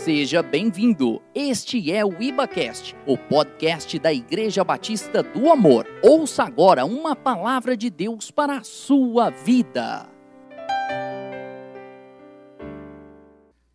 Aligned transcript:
Seja 0.00 0.42
bem-vindo. 0.42 1.22
Este 1.32 1.92
é 1.92 2.04
o 2.04 2.20
IbaCast, 2.20 2.96
o 3.06 3.16
podcast 3.16 3.96
da 4.00 4.12
Igreja 4.12 4.64
Batista 4.64 5.22
do 5.22 5.48
Amor. 5.48 5.86
Ouça 6.02 6.42
agora 6.42 6.84
uma 6.84 7.14
palavra 7.14 7.76
de 7.76 7.88
Deus 7.88 8.28
para 8.28 8.56
a 8.56 8.64
sua 8.64 9.30
vida. 9.30 10.08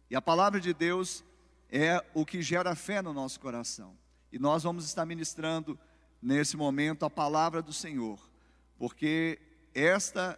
E 0.10 0.16
a 0.16 0.22
palavra 0.22 0.60
de 0.60 0.74
Deus 0.74 1.24
é 1.72 2.04
o 2.14 2.26
que 2.26 2.42
gera 2.42 2.76
fé 2.76 3.02
no 3.02 3.14
nosso 3.14 3.40
coração. 3.40 3.96
E 4.30 4.38
nós 4.38 4.64
vamos 4.64 4.84
estar 4.84 5.06
ministrando 5.06 5.80
nesse 6.22 6.58
momento 6.58 7.06
a 7.06 7.10
palavra 7.10 7.62
do 7.62 7.72
Senhor, 7.72 8.20
porque 8.78 9.40
esta 9.74 10.38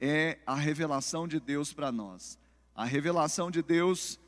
é 0.00 0.38
a 0.46 0.54
revelação 0.54 1.28
de 1.28 1.38
Deus 1.38 1.74
para 1.74 1.92
nós. 1.92 2.38
A 2.74 2.86
revelação 2.86 3.50
de 3.50 3.60
Deus 3.60 4.18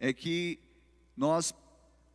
é 0.00 0.14
que 0.14 0.58
nós 1.14 1.54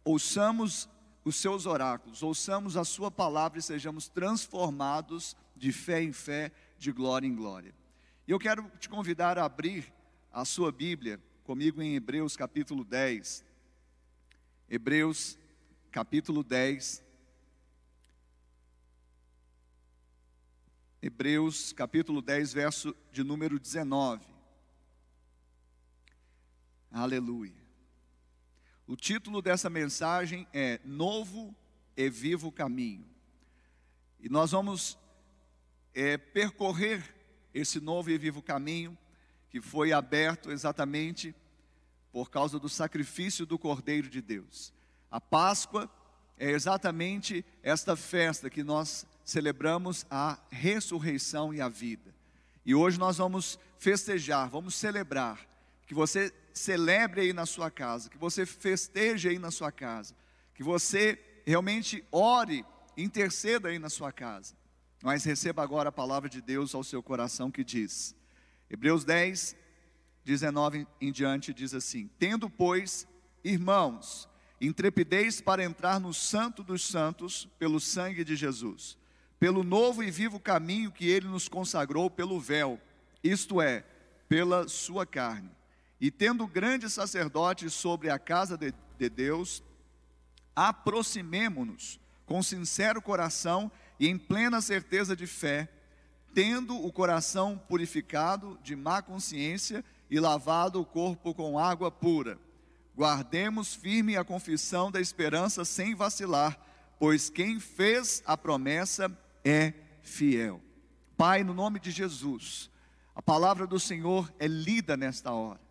ouçamos 0.03 0.89
os 1.23 1.35
seus 1.35 1.67
oráculos, 1.67 2.23
ouçamos 2.23 2.75
a 2.75 2.83
sua 2.83 3.11
palavra 3.11 3.59
e 3.59 3.61
sejamos 3.61 4.09
transformados 4.09 5.37
de 5.55 5.71
fé 5.71 6.01
em 6.01 6.11
fé, 6.11 6.51
de 6.77 6.91
glória 6.91 7.27
em 7.27 7.35
glória. 7.35 7.73
E 8.27 8.31
eu 8.31 8.39
quero 8.39 8.69
te 8.79 8.89
convidar 8.89 9.37
a 9.37 9.45
abrir 9.45 9.93
a 10.33 10.43
sua 10.43 10.71
Bíblia 10.71 11.21
comigo 11.43 11.81
em 11.81 11.95
Hebreus 11.95 12.35
capítulo 12.35 12.83
10. 12.83 13.45
Hebreus 14.67 15.37
capítulo 15.91 16.43
10. 16.43 17.03
Hebreus 21.01 21.71
capítulo 21.71 22.19
10, 22.19 22.51
verso 22.51 22.95
de 23.11 23.23
número 23.23 23.59
19. 23.59 24.25
Aleluia. 26.91 27.64
O 28.87 28.95
título 28.95 29.41
dessa 29.41 29.67
mensagem 29.67 30.47
é 30.53 30.79
Novo 30.85 31.55
e 31.97 32.07
Vivo 32.07 32.51
Caminho. 32.51 33.03
E 34.19 34.29
nós 34.29 34.51
vamos 34.51 34.95
é, 35.91 36.17
percorrer 36.19 37.15
esse 37.51 37.79
novo 37.79 38.11
e 38.11 38.17
vivo 38.17 38.43
caminho 38.43 38.95
que 39.49 39.59
foi 39.59 39.91
aberto 39.91 40.51
exatamente 40.51 41.33
por 42.11 42.29
causa 42.29 42.59
do 42.59 42.69
sacrifício 42.69 43.43
do 43.43 43.57
Cordeiro 43.57 44.07
de 44.07 44.21
Deus. 44.21 44.71
A 45.09 45.19
Páscoa 45.19 45.89
é 46.37 46.51
exatamente 46.51 47.43
esta 47.63 47.95
festa 47.95 48.51
que 48.51 48.63
nós 48.63 49.03
celebramos 49.23 50.05
a 50.11 50.37
ressurreição 50.51 51.51
e 51.51 51.59
a 51.59 51.69
vida. 51.69 52.13
E 52.63 52.75
hoje 52.75 52.99
nós 52.99 53.17
vamos 53.17 53.57
festejar, 53.79 54.47
vamos 54.47 54.75
celebrar 54.75 55.39
que 55.87 55.93
você 55.95 56.31
celebre 56.55 57.21
aí 57.21 57.33
na 57.33 57.45
sua 57.45 57.69
casa, 57.69 58.09
que 58.09 58.17
você 58.17 58.45
festeje 58.45 59.27
aí 59.27 59.37
na 59.37 59.51
sua 59.51 59.71
casa, 59.71 60.15
que 60.53 60.63
você 60.63 61.19
realmente 61.45 62.03
ore, 62.11 62.65
interceda 62.97 63.67
aí 63.67 63.77
na 63.77 63.89
sua 63.89 64.11
casa. 64.11 64.55
Mas 65.03 65.25
receba 65.25 65.61
agora 65.61 65.89
a 65.89 65.91
palavra 65.91 66.29
de 66.29 66.41
Deus 66.41 66.73
ao 66.73 66.83
seu 66.83 67.03
coração 67.03 67.51
que 67.51 67.63
diz, 67.63 68.15
Hebreus 68.69 69.03
10, 69.03 69.55
19 70.23 70.87
em 70.99 71.11
diante 71.11 71.53
diz 71.53 71.73
assim: 71.73 72.09
Tendo, 72.17 72.49
pois, 72.49 73.05
irmãos, 73.43 74.27
intrepidez 74.59 75.41
para 75.41 75.63
entrar 75.63 75.99
no 75.99 76.13
Santo 76.13 76.63
dos 76.63 76.87
Santos 76.87 77.47
pelo 77.59 77.79
sangue 77.79 78.23
de 78.23 78.35
Jesus, 78.35 78.97
pelo 79.37 79.63
novo 79.63 80.01
e 80.01 80.09
vivo 80.09 80.39
caminho 80.39 80.91
que 80.91 81.07
ele 81.07 81.27
nos 81.27 81.49
consagrou 81.49 82.09
pelo 82.09 82.39
véu, 82.39 82.79
isto 83.21 83.61
é, 83.61 83.85
pela 84.27 84.67
sua 84.67 85.05
carne 85.05 85.51
e 86.05 86.11
tendo 86.11 86.45
grande 86.45 86.87
sacerdote 86.87 87.67
sobre 87.67 88.11
a 88.11 88.19
casa 88.19 88.55
de, 88.55 88.71
de 88.95 89.09
Deus, 89.09 89.63
aproximemo-nos 90.55 91.99
com 92.27 92.43
sincero 92.43 93.01
coração 93.01 93.71
e 93.99 94.07
em 94.07 94.15
plena 94.15 94.61
certeza 94.61 95.15
de 95.15 95.25
fé, 95.25 95.67
tendo 96.31 96.77
o 96.77 96.91
coração 96.91 97.57
purificado 97.57 98.59
de 98.61 98.75
má 98.75 99.01
consciência 99.01 99.83
e 100.07 100.19
lavado 100.19 100.79
o 100.79 100.85
corpo 100.85 101.33
com 101.33 101.57
água 101.57 101.89
pura. 101.89 102.37
Guardemos 102.95 103.73
firme 103.73 104.15
a 104.15 104.23
confissão 104.23 104.91
da 104.91 105.01
esperança 105.01 105.65
sem 105.65 105.95
vacilar, 105.95 106.55
pois 106.99 107.31
quem 107.31 107.59
fez 107.59 108.21
a 108.27 108.37
promessa 108.37 109.11
é 109.43 109.73
fiel. 110.03 110.61
Pai, 111.17 111.43
no 111.43 111.55
nome 111.55 111.79
de 111.79 111.89
Jesus, 111.89 112.69
a 113.15 113.23
palavra 113.23 113.65
do 113.65 113.79
Senhor 113.79 114.31
é 114.37 114.45
lida 114.45 114.95
nesta 114.95 115.31
hora. 115.31 115.64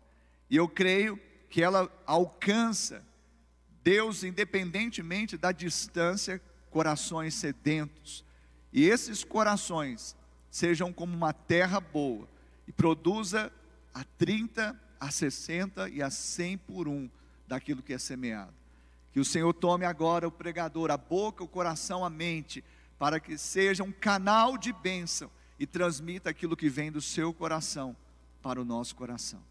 E 0.49 0.55
eu 0.55 0.67
creio 0.67 1.19
que 1.49 1.61
ela 1.61 1.89
alcança 2.05 3.03
Deus, 3.83 4.23
independentemente 4.23 5.37
da 5.37 5.51
distância, 5.51 6.41
corações 6.71 7.35
sedentos. 7.35 8.25
E 8.73 8.83
esses 8.83 9.23
corações 9.23 10.15
sejam 10.49 10.91
como 10.91 11.15
uma 11.15 11.31
terra 11.31 11.79
boa 11.79 12.27
e 12.67 12.71
produza 12.71 13.51
a 13.93 14.03
30, 14.03 14.77
a 14.99 15.11
60 15.11 15.87
e 15.89 16.01
a 16.01 16.09
100 16.09 16.57
por 16.57 16.87
um 16.87 17.09
daquilo 17.47 17.83
que 17.83 17.93
é 17.93 17.97
semeado. 17.97 18.53
Que 19.13 19.19
o 19.19 19.25
Senhor 19.25 19.53
tome 19.53 19.85
agora 19.85 20.27
o 20.27 20.31
pregador, 20.31 20.91
a 20.91 20.97
boca, 20.97 21.43
o 21.43 21.47
coração, 21.47 22.03
a 22.03 22.09
mente, 22.09 22.63
para 22.97 23.19
que 23.19 23.37
seja 23.37 23.83
um 23.83 23.91
canal 23.91 24.57
de 24.57 24.73
bênção 24.73 25.29
e 25.59 25.65
transmita 25.65 26.29
aquilo 26.29 26.57
que 26.57 26.69
vem 26.69 26.91
do 26.91 27.01
seu 27.01 27.33
coração 27.33 27.95
para 28.41 28.59
o 28.59 28.65
nosso 28.65 28.95
coração. 28.95 29.41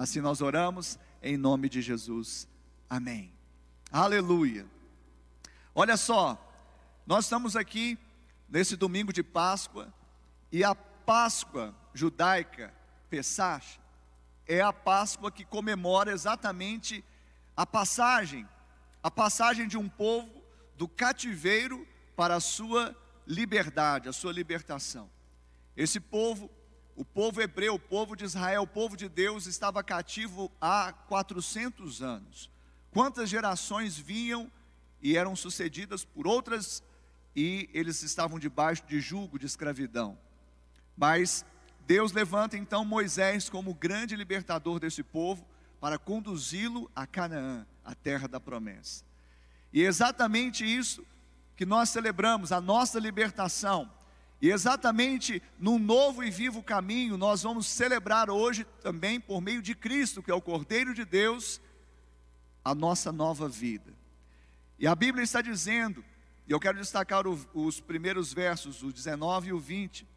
Assim 0.00 0.22
nós 0.22 0.40
oramos 0.40 0.98
em 1.22 1.36
nome 1.36 1.68
de 1.68 1.82
Jesus. 1.82 2.48
Amém. 2.88 3.34
Aleluia. 3.92 4.66
Olha 5.74 5.94
só, 5.94 6.42
nós 7.06 7.26
estamos 7.26 7.54
aqui 7.54 7.98
nesse 8.48 8.76
domingo 8.76 9.12
de 9.12 9.22
Páscoa 9.22 9.92
e 10.50 10.64
a 10.64 10.74
Páscoa 10.74 11.74
judaica, 11.92 12.72
Pesach, 13.10 13.78
é 14.46 14.62
a 14.62 14.72
Páscoa 14.72 15.30
que 15.30 15.44
comemora 15.44 16.12
exatamente 16.12 17.04
a 17.54 17.66
passagem, 17.66 18.48
a 19.02 19.10
passagem 19.10 19.68
de 19.68 19.76
um 19.76 19.86
povo 19.86 20.42
do 20.78 20.88
cativeiro 20.88 21.86
para 22.16 22.36
a 22.36 22.40
sua 22.40 22.96
liberdade, 23.26 24.08
a 24.08 24.14
sua 24.14 24.32
libertação. 24.32 25.10
Esse 25.76 26.00
povo 26.00 26.50
o 26.96 27.04
povo 27.04 27.40
hebreu, 27.40 27.74
o 27.74 27.78
povo 27.78 28.16
de 28.16 28.24
Israel, 28.24 28.62
o 28.62 28.66
povo 28.66 28.96
de 28.96 29.08
Deus 29.08 29.46
estava 29.46 29.82
cativo 29.82 30.50
há 30.60 30.92
400 30.92 32.02
anos. 32.02 32.50
Quantas 32.90 33.28
gerações 33.28 33.96
vinham 33.96 34.50
e 35.00 35.16
eram 35.16 35.34
sucedidas 35.34 36.04
por 36.04 36.26
outras 36.26 36.82
e 37.34 37.70
eles 37.72 38.02
estavam 38.02 38.38
debaixo 38.38 38.84
de 38.86 39.00
julgo 39.00 39.38
de 39.38 39.46
escravidão. 39.46 40.18
Mas 40.96 41.44
Deus 41.86 42.12
levanta 42.12 42.56
então 42.56 42.84
Moisés 42.84 43.48
como 43.48 43.74
grande 43.74 44.16
libertador 44.16 44.78
desse 44.78 45.02
povo 45.02 45.46
para 45.80 45.98
conduzi-lo 45.98 46.90
a 46.94 47.06
Canaã, 47.06 47.66
a 47.84 47.94
terra 47.94 48.28
da 48.28 48.38
promessa. 48.38 49.04
E 49.72 49.82
é 49.82 49.86
exatamente 49.86 50.64
isso 50.64 51.04
que 51.56 51.64
nós 51.64 51.88
celebramos, 51.88 52.52
a 52.52 52.60
nossa 52.60 52.98
libertação 52.98 53.90
e 54.40 54.50
exatamente 54.50 55.42
no 55.58 55.78
novo 55.78 56.24
e 56.24 56.30
vivo 56.30 56.62
caminho, 56.62 57.18
nós 57.18 57.42
vamos 57.42 57.66
celebrar 57.66 58.30
hoje 58.30 58.64
também, 58.82 59.20
por 59.20 59.40
meio 59.42 59.60
de 59.60 59.74
Cristo, 59.74 60.22
que 60.22 60.30
é 60.30 60.34
o 60.34 60.40
Cordeiro 60.40 60.94
de 60.94 61.04
Deus, 61.04 61.60
a 62.64 62.74
nossa 62.74 63.12
nova 63.12 63.48
vida. 63.48 63.92
E 64.78 64.86
a 64.86 64.94
Bíblia 64.94 65.22
está 65.22 65.42
dizendo, 65.42 66.02
e 66.48 66.52
eu 66.52 66.58
quero 66.58 66.78
destacar 66.78 67.26
o, 67.26 67.38
os 67.52 67.80
primeiros 67.80 68.32
versos, 68.32 68.82
o 68.82 68.90
19 68.90 69.48
e 69.48 69.52
o 69.52 69.58
20, 69.58 70.08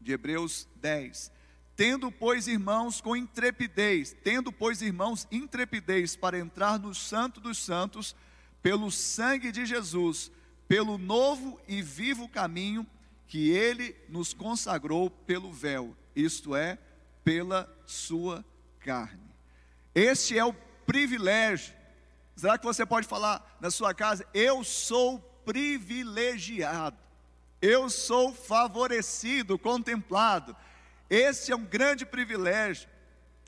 de 0.00 0.12
Hebreus 0.12 0.68
10. 0.76 1.30
Tendo, 1.76 2.10
pois, 2.10 2.48
irmãos, 2.48 3.00
com 3.00 3.14
intrepidez, 3.14 4.16
tendo, 4.24 4.50
pois, 4.50 4.82
irmãos, 4.82 5.28
intrepidez 5.30 6.16
para 6.16 6.38
entrar 6.38 6.80
no 6.80 6.92
Santo 6.92 7.40
dos 7.40 7.58
Santos, 7.58 8.16
pelo 8.60 8.90
sangue 8.90 9.52
de 9.52 9.64
Jesus, 9.64 10.32
pelo 10.66 10.98
novo 10.98 11.60
e 11.68 11.80
vivo 11.80 12.28
caminho 12.28 12.84
que 13.26 13.50
ele 13.50 13.96
nos 14.08 14.32
consagrou 14.32 15.10
pelo 15.10 15.52
véu, 15.52 15.96
isto 16.14 16.54
é, 16.54 16.78
pela 17.24 17.68
sua 17.84 18.44
carne. 18.80 19.26
Este 19.94 20.38
é 20.38 20.44
o 20.44 20.52
privilégio. 20.86 21.74
Será 22.36 22.58
que 22.58 22.64
você 22.64 22.84
pode 22.84 23.08
falar 23.08 23.56
na 23.60 23.70
sua 23.70 23.94
casa? 23.94 24.26
Eu 24.32 24.62
sou 24.62 25.18
privilegiado, 25.44 26.98
eu 27.60 27.88
sou 27.88 28.32
favorecido, 28.32 29.58
contemplado. 29.58 30.54
Esse 31.08 31.50
é 31.50 31.56
um 31.56 31.64
grande 31.64 32.04
privilégio. 32.04 32.88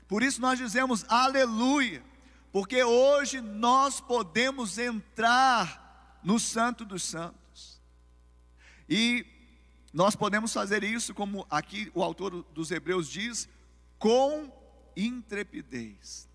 Por 0.07 0.23
isso 0.23 0.41
nós 0.41 0.57
dizemos 0.57 1.05
aleluia, 1.07 2.03
porque 2.51 2.83
hoje 2.83 3.39
nós 3.41 4.01
podemos 4.01 4.77
entrar 4.77 6.19
no 6.23 6.39
Santo 6.39 6.83
dos 6.83 7.03
Santos. 7.03 7.79
E 8.89 9.25
nós 9.91 10.15
podemos 10.15 10.53
fazer 10.53 10.83
isso, 10.83 11.13
como 11.13 11.45
aqui 11.49 11.91
o 11.93 12.03
autor 12.03 12.43
dos 12.53 12.69
Hebreus 12.71 13.09
diz, 13.09 13.49
com 13.97 14.51
intrepidez. 14.95 16.27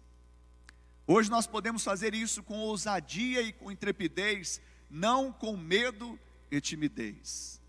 Hoje 1.06 1.31
nós 1.31 1.47
podemos 1.47 1.85
fazer 1.85 2.15
isso 2.15 2.43
com 2.43 2.59
ousadia 2.59 3.43
e 3.43 3.53
com 3.53 3.71
intrepidez, 3.71 4.61
não 4.91 5.33
com 5.33 5.56
medo 5.56 6.19
e 6.51 6.61
timidez. 6.61 7.61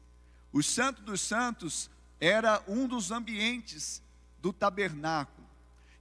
O 0.51 0.63
Santo 0.63 1.01
dos 1.01 1.21
Santos 1.21 1.89
era 2.19 2.63
um 2.67 2.87
dos 2.87 3.11
ambientes 3.11 4.01
do 4.39 4.53
tabernáculo. 4.53 5.45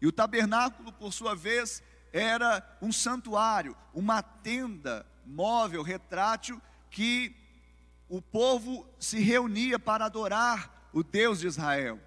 E 0.00 0.06
o 0.06 0.12
tabernáculo, 0.12 0.92
por 0.92 1.12
sua 1.12 1.34
vez, 1.34 1.82
era 2.12 2.76
um 2.80 2.92
santuário, 2.92 3.76
uma 3.92 4.22
tenda 4.22 5.04
móvel, 5.26 5.82
retrátil, 5.82 6.60
que 6.90 7.34
o 8.16 8.22
povo 8.22 8.86
se 8.96 9.18
reunia 9.18 9.76
para 9.76 10.04
adorar 10.04 10.88
o 10.92 11.02
Deus 11.02 11.40
de 11.40 11.48
Israel. 11.48 11.98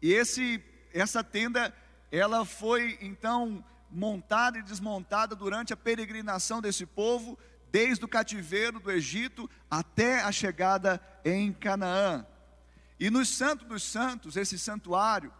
E 0.00 0.10
esse, 0.10 0.64
essa 0.94 1.22
tenda, 1.22 1.74
ela 2.10 2.46
foi 2.46 2.96
então 3.02 3.62
montada 3.90 4.58
e 4.58 4.62
desmontada 4.62 5.36
durante 5.36 5.74
a 5.74 5.76
peregrinação 5.76 6.62
desse 6.62 6.86
povo, 6.86 7.38
desde 7.70 8.06
o 8.06 8.08
cativeiro 8.08 8.80
do 8.80 8.90
Egito 8.90 9.50
até 9.70 10.22
a 10.22 10.32
chegada 10.32 10.98
em 11.26 11.52
Canaã. 11.52 12.26
E 12.98 13.10
no 13.10 13.26
Santo 13.26 13.66
dos 13.66 13.82
Santos, 13.82 14.34
esse 14.34 14.58
santuário, 14.58 15.30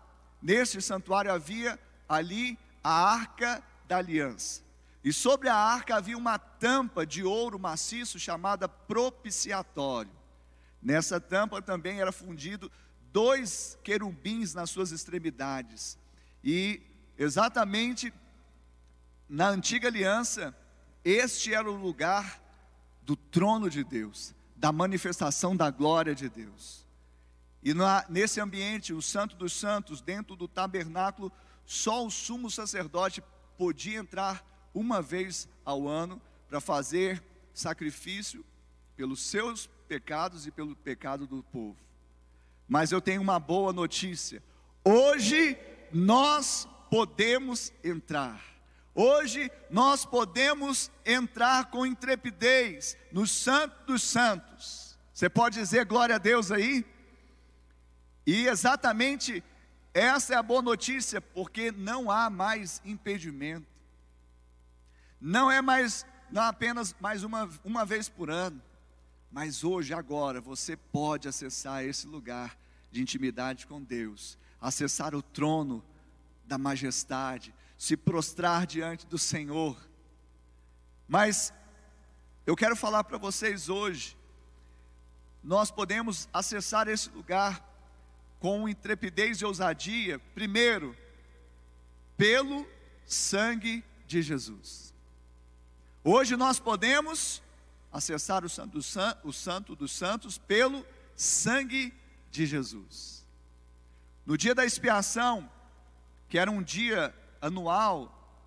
nesse 0.43 0.83
santuário 0.83 1.33
havia 1.33 1.79
ali 2.07 2.59
a 2.85 2.93
arca 2.93 3.63
da 3.87 3.97
aliança. 3.97 4.68
E 5.03 5.13
sobre 5.13 5.49
a 5.49 5.55
arca 5.55 5.97
havia 5.97 6.17
uma 6.17 6.39
tampa 6.39 7.07
de 7.07 7.23
ouro 7.23 7.59
maciço 7.59 8.19
chamada 8.19 8.69
propiciatório. 8.69 10.11
Nessa 10.83 11.21
tampa 11.21 11.63
também 11.63 12.01
era 12.01 12.13
fundido 12.13 12.71
dois 13.13 13.79
querubins 13.83 14.55
nas 14.55 14.71
suas 14.71 14.91
extremidades. 14.91 15.99
E 16.43 16.83
exatamente 17.17 18.13
na 19.29 19.49
antiga 19.49 19.89
aliança, 19.89 20.57
este 21.05 21.55
era 21.55 21.71
o 21.71 21.77
lugar 21.77 22.43
do 23.03 23.15
trono 23.17 23.69
de 23.71 23.85
Deus, 23.85 24.35
da 24.57 24.73
manifestação 24.73 25.57
da 25.57 25.71
glória 25.71 26.15
de 26.15 26.29
Deus. 26.29 26.87
E 27.63 27.75
na, 27.75 28.05
nesse 28.09 28.41
ambiente, 28.41 28.93
o 28.93 29.03
Santo 29.03 29.37
dos 29.37 29.53
Santos, 29.53 30.01
dentro 30.01 30.37
do 30.37 30.47
tabernáculo, 30.47 31.33
só 31.65 32.07
o 32.07 32.11
sumo 32.11 32.51
sacerdote 32.51 33.23
podia 33.57 33.99
entrar 33.99 34.45
uma 34.75 35.03
vez 35.03 35.49
ao 35.65 35.89
ano 35.89 36.21
para 36.49 36.61
fazer 36.61 37.23
sacrifício 37.53 38.45
pelos 38.97 39.21
seus 39.23 39.69
pecados 39.89 40.47
e 40.47 40.51
pelo 40.51 40.75
pecado 40.77 41.27
do 41.27 41.43
povo. 41.43 41.77
Mas 42.69 42.93
eu 42.93 43.01
tenho 43.01 43.23
uma 43.23 43.39
boa 43.39 43.73
notícia: 43.73 44.43
hoje 44.85 45.57
nós 45.93 46.69
podemos 46.91 47.73
entrar. 47.83 48.43
Hoje 48.95 49.51
nós 49.71 50.05
podemos 50.05 50.91
entrar 51.07 51.71
com 51.71 51.87
intrepidez 51.87 52.97
no 53.13 53.27
Santo 53.27 53.87
dos 53.87 54.03
Santos. 54.03 54.99
Você 55.13 55.29
pode 55.29 55.59
dizer 55.59 55.85
glória 55.85 56.17
a 56.17 56.19
Deus 56.19 56.51
aí? 56.51 56.85
E 58.27 58.47
exatamente 58.47 59.43
essa 59.95 60.35
é 60.35 60.37
a 60.37 60.43
boa 60.43 60.63
notícia, 60.63 61.21
porque 61.21 61.73
não 61.73 62.11
há 62.11 62.29
mais 62.29 62.83
impedimento. 62.85 63.67
Não 65.21 65.51
é 65.51 65.61
mais, 65.61 66.07
não 66.31 66.43
apenas 66.43 66.95
mais 67.01 67.25
uma, 67.25 67.49
uma 67.65 67.85
vez 67.85 68.09
por 68.09 68.31
ano, 68.31 68.63
mas 69.31 69.65
hoje, 69.65 69.93
agora, 69.93 70.41
você 70.41 70.77
pode 70.77 71.29
acessar 71.29 71.85
esse 71.85 72.07
lugar 72.07 72.57
de 72.91 73.03
intimidade 73.03 73.67
com 73.67 73.83
Deus, 73.83 74.39
acessar 74.61 75.15
o 75.15 75.23
trono 75.23 75.85
da 76.45 76.57
majestade, 76.57 77.55
se 77.77 77.97
prostrar 77.97 78.67
diante 78.67 79.07
do 79.07 79.19
Senhor. 79.19 79.77
Mas 81.07 81.53
eu 82.47 82.57
quero 82.57 82.75
falar 82.75 83.05
para 83.05 83.19
vocês 83.19 83.69
hoje, 83.69 84.17
nós 85.43 85.71
podemos 85.71 86.29
acessar 86.33 86.89
esse 86.89 87.11
lugar 87.11 87.65
com 88.41 88.69
intrepidez 88.69 89.39
e 89.39 89.45
ousadia, 89.45 90.19
primeiro, 90.35 90.97
pelo 92.17 92.67
sangue 93.07 93.85
de 94.07 94.23
Jesus. 94.23 94.95
Hoje 96.11 96.37
nós 96.37 96.59
podemos 96.59 97.43
acessar 97.93 98.43
o 98.43 98.49
Santo, 98.49 98.79
o 99.25 99.31
Santo 99.31 99.77
dos 99.77 99.93
Santos 99.93 100.39
pelo 100.39 100.83
sangue 101.15 101.93
de 102.31 102.47
Jesus. 102.47 103.27
No 104.25 104.35
dia 104.35 104.55
da 104.55 104.65
expiação, 104.65 105.51
que 106.27 106.39
era 106.39 106.51
um 106.51 106.63
dia 106.63 107.15
anual 107.43 108.41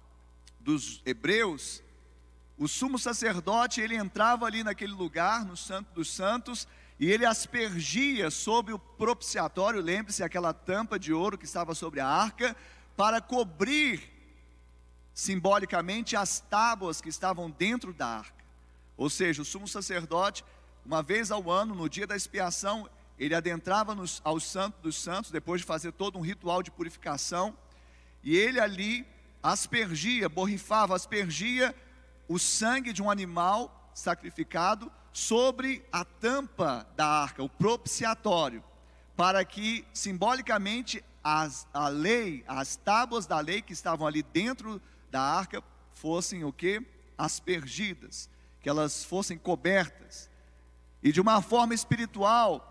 dos 0.59 1.03
hebreus, 1.05 1.83
o 2.57 2.67
sumo 2.67 2.97
sacerdote 2.97 3.79
ele 3.79 3.95
entrava 3.95 4.47
ali 4.47 4.63
naquele 4.63 4.93
lugar, 4.93 5.45
no 5.45 5.55
Santo 5.55 5.93
dos 5.93 6.11
Santos, 6.11 6.67
e 6.99 7.11
ele 7.11 7.27
aspergia 7.27 8.31
sobre 8.31 8.73
o 8.73 8.79
propiciatório, 8.79 9.81
lembre-se, 9.81 10.23
aquela 10.23 10.51
tampa 10.51 10.97
de 10.97 11.13
ouro 11.13 11.37
que 11.37 11.45
estava 11.45 11.75
sobre 11.75 11.99
a 11.99 12.07
arca, 12.07 12.55
para 12.97 13.21
cobrir 13.21 14.10
simbolicamente 15.13 16.15
as 16.15 16.39
tábuas 16.39 17.01
que 17.01 17.09
estavam 17.09 17.49
dentro 17.49 17.93
da 17.93 18.07
arca. 18.07 18.43
Ou 18.97 19.09
seja, 19.09 19.41
o 19.41 19.45
sumo 19.45 19.67
sacerdote, 19.67 20.43
uma 20.85 21.01
vez 21.01 21.31
ao 21.31 21.49
ano, 21.49 21.75
no 21.75 21.89
dia 21.89 22.07
da 22.07 22.15
expiação, 22.15 22.89
ele 23.17 23.35
adentrava 23.35 23.93
nos, 23.93 24.21
ao 24.23 24.39
Santo 24.39 24.81
dos 24.81 24.95
Santos, 24.95 25.31
depois 25.31 25.61
de 25.61 25.67
fazer 25.67 25.91
todo 25.91 26.17
um 26.17 26.21
ritual 26.21 26.63
de 26.63 26.71
purificação, 26.71 27.55
e 28.23 28.35
ele 28.35 28.59
ali 28.59 29.05
aspergia, 29.43 30.29
borrifava, 30.29 30.95
aspergia 30.95 31.75
o 32.27 32.39
sangue 32.39 32.93
de 32.93 33.01
um 33.01 33.09
animal 33.09 33.91
sacrificado 33.93 34.91
sobre 35.11 35.83
a 35.91 36.05
tampa 36.05 36.87
da 36.95 37.05
arca, 37.05 37.43
o 37.43 37.49
propiciatório, 37.49 38.63
para 39.15 39.43
que 39.43 39.85
simbolicamente 39.93 41.03
as, 41.23 41.67
a 41.73 41.87
lei, 41.89 42.43
as 42.47 42.75
tábuas 42.75 43.25
da 43.25 43.39
lei 43.39 43.61
que 43.61 43.73
estavam 43.73 44.07
ali 44.07 44.23
dentro 44.23 44.81
da 45.11 45.21
arca 45.21 45.61
fossem 45.93 46.43
o 46.43 46.53
que? 46.53 46.81
Aspergidas, 47.17 48.29
que 48.61 48.69
elas 48.69 49.03
fossem 49.03 49.37
cobertas. 49.37 50.29
E 51.03 51.11
de 51.11 51.19
uma 51.19 51.41
forma 51.41 51.73
espiritual, 51.73 52.67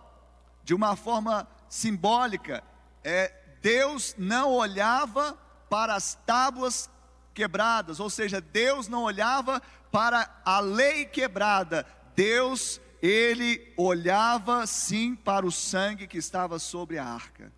de 0.65 0.75
uma 0.75 0.97
forma 0.97 1.47
simbólica, 1.69 2.65
é, 3.05 3.33
Deus 3.61 4.15
não 4.17 4.53
olhava 4.53 5.39
para 5.69 5.95
as 5.95 6.15
tábuas 6.27 6.91
quebradas, 7.35 8.01
ou 8.01 8.11
seja, 8.11 8.41
Deus 8.41 8.88
não 8.88 9.05
olhava 9.05 9.62
para 9.93 10.29
a 10.45 10.61
lei 10.61 11.05
quebrada, 11.05 11.87
Deus, 12.14 12.81
ele 13.03 13.73
olhava 13.76 14.67
sim 14.67 15.14
para 15.14 15.47
o 15.47 15.53
sangue 15.53 16.07
que 16.07 16.19
estava 16.19 16.59
sobre 16.59 16.99
a 16.99 17.05
arca. 17.05 17.53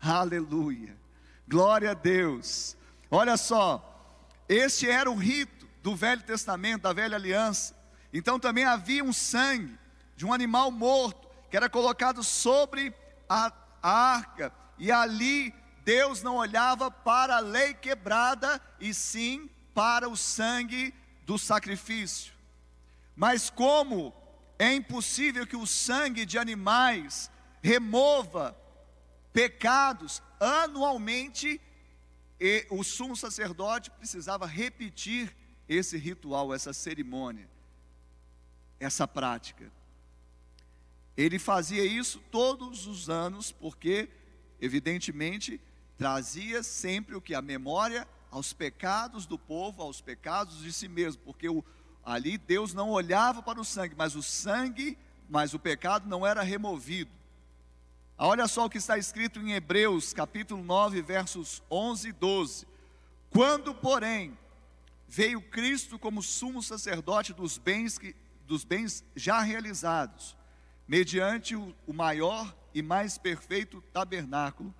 Aleluia. 0.00 0.96
Glória 1.46 1.90
a 1.90 1.94
Deus. 1.94 2.76
Olha 3.10 3.36
só, 3.36 3.99
este 4.50 4.90
era 4.90 5.08
o 5.08 5.14
rito 5.14 5.68
do 5.80 5.94
Velho 5.94 6.22
Testamento, 6.22 6.82
da 6.82 6.92
Velha 6.92 7.16
Aliança. 7.16 7.74
Então 8.12 8.38
também 8.38 8.64
havia 8.64 9.04
um 9.04 9.12
sangue 9.12 9.78
de 10.16 10.26
um 10.26 10.32
animal 10.32 10.72
morto 10.72 11.28
que 11.48 11.56
era 11.56 11.70
colocado 11.70 12.24
sobre 12.24 12.92
a, 13.28 13.52
arca, 13.82 14.52
e 14.76 14.90
ali 14.90 15.54
Deus 15.84 16.22
não 16.22 16.36
olhava 16.36 16.90
para 16.90 17.36
a 17.36 17.40
lei 17.40 17.74
quebrada, 17.74 18.60
e 18.80 18.92
sim 18.92 19.48
para 19.74 20.08
o 20.08 20.16
sangue 20.16 20.92
do 21.24 21.38
sacrifício. 21.38 22.32
Mas 23.16 23.50
como 23.50 24.12
é 24.58 24.74
impossível 24.74 25.46
que 25.46 25.56
o 25.56 25.66
sangue 25.66 26.26
de 26.26 26.38
animais 26.38 27.30
remova 27.62 28.56
pecados 29.32 30.20
anualmente, 30.38 31.60
e 32.40 32.66
o 32.70 32.82
sumo 32.82 33.16
sacerdote 33.16 33.90
precisava 33.90 34.46
repetir 34.46 35.36
esse 35.68 35.98
ritual, 35.98 36.54
essa 36.54 36.72
cerimônia, 36.72 37.48
essa 38.78 39.06
prática. 39.06 39.70
Ele 41.16 41.38
fazia 41.38 41.84
isso 41.84 42.18
todos 42.30 42.86
os 42.86 43.10
anos, 43.10 43.52
porque, 43.52 44.08
evidentemente, 44.60 45.60
trazia 45.98 46.62
sempre 46.62 47.14
o 47.14 47.20
que? 47.20 47.34
A 47.34 47.42
memória 47.42 48.08
aos 48.30 48.52
pecados 48.52 49.26
do 49.26 49.38
povo, 49.38 49.82
aos 49.82 50.00
pecados 50.00 50.62
de 50.62 50.72
si 50.72 50.88
mesmo, 50.88 51.20
porque 51.24 51.48
o, 51.48 51.62
Ali 52.04 52.38
Deus 52.38 52.72
não 52.72 52.90
olhava 52.90 53.42
para 53.42 53.60
o 53.60 53.64
sangue, 53.64 53.94
mas 53.96 54.16
o 54.16 54.22
sangue, 54.22 54.96
mas 55.28 55.52
o 55.54 55.58
pecado 55.58 56.08
não 56.08 56.26
era 56.26 56.42
removido. 56.42 57.10
Olha 58.22 58.46
só 58.46 58.66
o 58.66 58.68
que 58.68 58.76
está 58.76 58.98
escrito 58.98 59.40
em 59.40 59.54
Hebreus, 59.54 60.12
capítulo 60.12 60.62
9, 60.62 61.00
versos 61.00 61.62
11 61.70 62.08
e 62.10 62.12
12. 62.12 62.66
Quando, 63.30 63.74
porém, 63.74 64.36
veio 65.08 65.40
Cristo 65.40 65.98
como 65.98 66.22
sumo 66.22 66.62
sacerdote 66.62 67.32
dos 67.32 67.56
bens, 67.56 67.96
que, 67.96 68.14
dos 68.46 68.62
bens 68.62 69.02
já 69.16 69.40
realizados, 69.40 70.36
mediante 70.86 71.56
o, 71.56 71.74
o 71.86 71.94
maior 71.94 72.54
e 72.74 72.82
mais 72.82 73.16
perfeito 73.16 73.80
tabernáculo, 73.90 74.74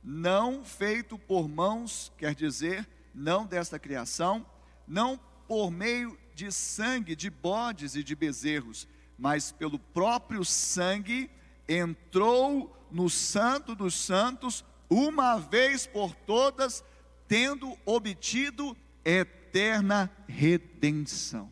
não 0.00 0.64
feito 0.64 1.18
por 1.18 1.48
mãos, 1.48 2.12
quer 2.16 2.32
dizer, 2.32 2.88
não 3.12 3.44
desta 3.44 3.76
criação, 3.76 4.46
não 4.86 5.18
por 5.48 5.68
meio 5.68 6.16
de 6.32 6.52
sangue 6.52 7.16
de 7.16 7.28
bodes 7.28 7.96
e 7.96 8.04
de 8.04 8.14
bezerros, 8.14 8.86
mas 9.18 9.50
pelo 9.50 9.80
próprio 9.80 10.44
sangue 10.44 11.28
entrou 11.68 12.74
no 12.90 13.08
Santo 13.10 13.74
dos 13.74 13.94
Santos 13.94 14.64
uma 14.88 15.38
vez 15.38 15.86
por 15.86 16.14
todas, 16.14 16.84
tendo 17.26 17.76
obtido 17.84 18.76
eterna 19.04 20.10
redenção. 20.28 21.50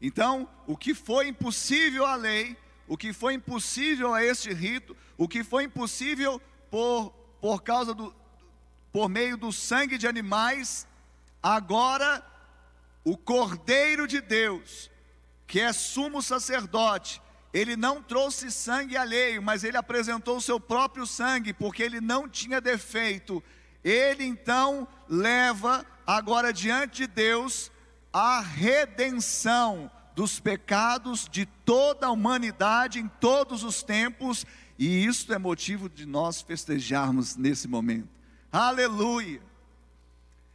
Então, 0.00 0.48
o 0.66 0.76
que 0.76 0.94
foi 0.94 1.28
impossível 1.28 2.04
à 2.04 2.14
lei, 2.14 2.56
o 2.86 2.96
que 2.96 3.12
foi 3.12 3.34
impossível 3.34 4.12
a 4.12 4.22
este 4.22 4.52
rito, 4.52 4.96
o 5.16 5.26
que 5.26 5.42
foi 5.42 5.64
impossível 5.64 6.40
por, 6.70 7.10
por 7.40 7.62
causa 7.62 7.94
do, 7.94 8.14
por 8.92 9.08
meio 9.08 9.36
do 9.36 9.52
sangue 9.52 9.96
de 9.96 10.06
animais, 10.06 10.86
agora 11.42 12.24
o 13.04 13.16
Cordeiro 13.16 14.06
de 14.06 14.20
Deus, 14.20 14.90
que 15.46 15.60
é 15.60 15.72
sumo 15.72 16.20
sacerdote, 16.20 17.22
ele 17.56 17.74
não 17.74 18.02
trouxe 18.02 18.50
sangue 18.50 18.98
alheio, 18.98 19.42
mas 19.42 19.64
ele 19.64 19.78
apresentou 19.78 20.36
o 20.36 20.42
seu 20.42 20.60
próprio 20.60 21.06
sangue, 21.06 21.54
porque 21.54 21.82
ele 21.82 22.02
não 22.02 22.28
tinha 22.28 22.60
defeito. 22.60 23.42
Ele 23.82 24.24
então 24.24 24.86
leva 25.08 25.86
agora 26.06 26.52
diante 26.52 26.96
de 26.96 27.06
Deus 27.06 27.72
a 28.12 28.40
redenção 28.40 29.90
dos 30.14 30.38
pecados 30.38 31.26
de 31.30 31.46
toda 31.46 32.08
a 32.08 32.10
humanidade 32.10 32.98
em 32.98 33.08
todos 33.08 33.64
os 33.64 33.82
tempos, 33.82 34.44
e 34.78 35.06
isso 35.06 35.32
é 35.32 35.38
motivo 35.38 35.88
de 35.88 36.04
nós 36.04 36.42
festejarmos 36.42 37.36
nesse 37.36 37.66
momento. 37.66 38.10
Aleluia! 38.52 39.40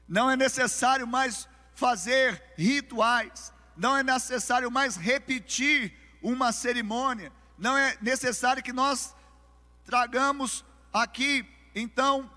Não 0.08 0.29
é 0.29 0.36
necessário 0.36 1.08
mais 1.08 1.50
fazer 1.74 2.43
rituais, 2.55 3.51
não 3.75 3.98
é 3.98 4.03
necessário 4.03 4.70
mais 4.70 4.96
repetir 4.96 6.00
uma 6.21 6.51
cerimônia, 6.51 7.31
não 7.57 7.77
é 7.77 7.97
necessário 8.01 8.63
que 8.63 8.73
nós 8.73 9.15
tragamos 9.85 10.63
aqui, 10.93 11.45
então, 11.73 12.29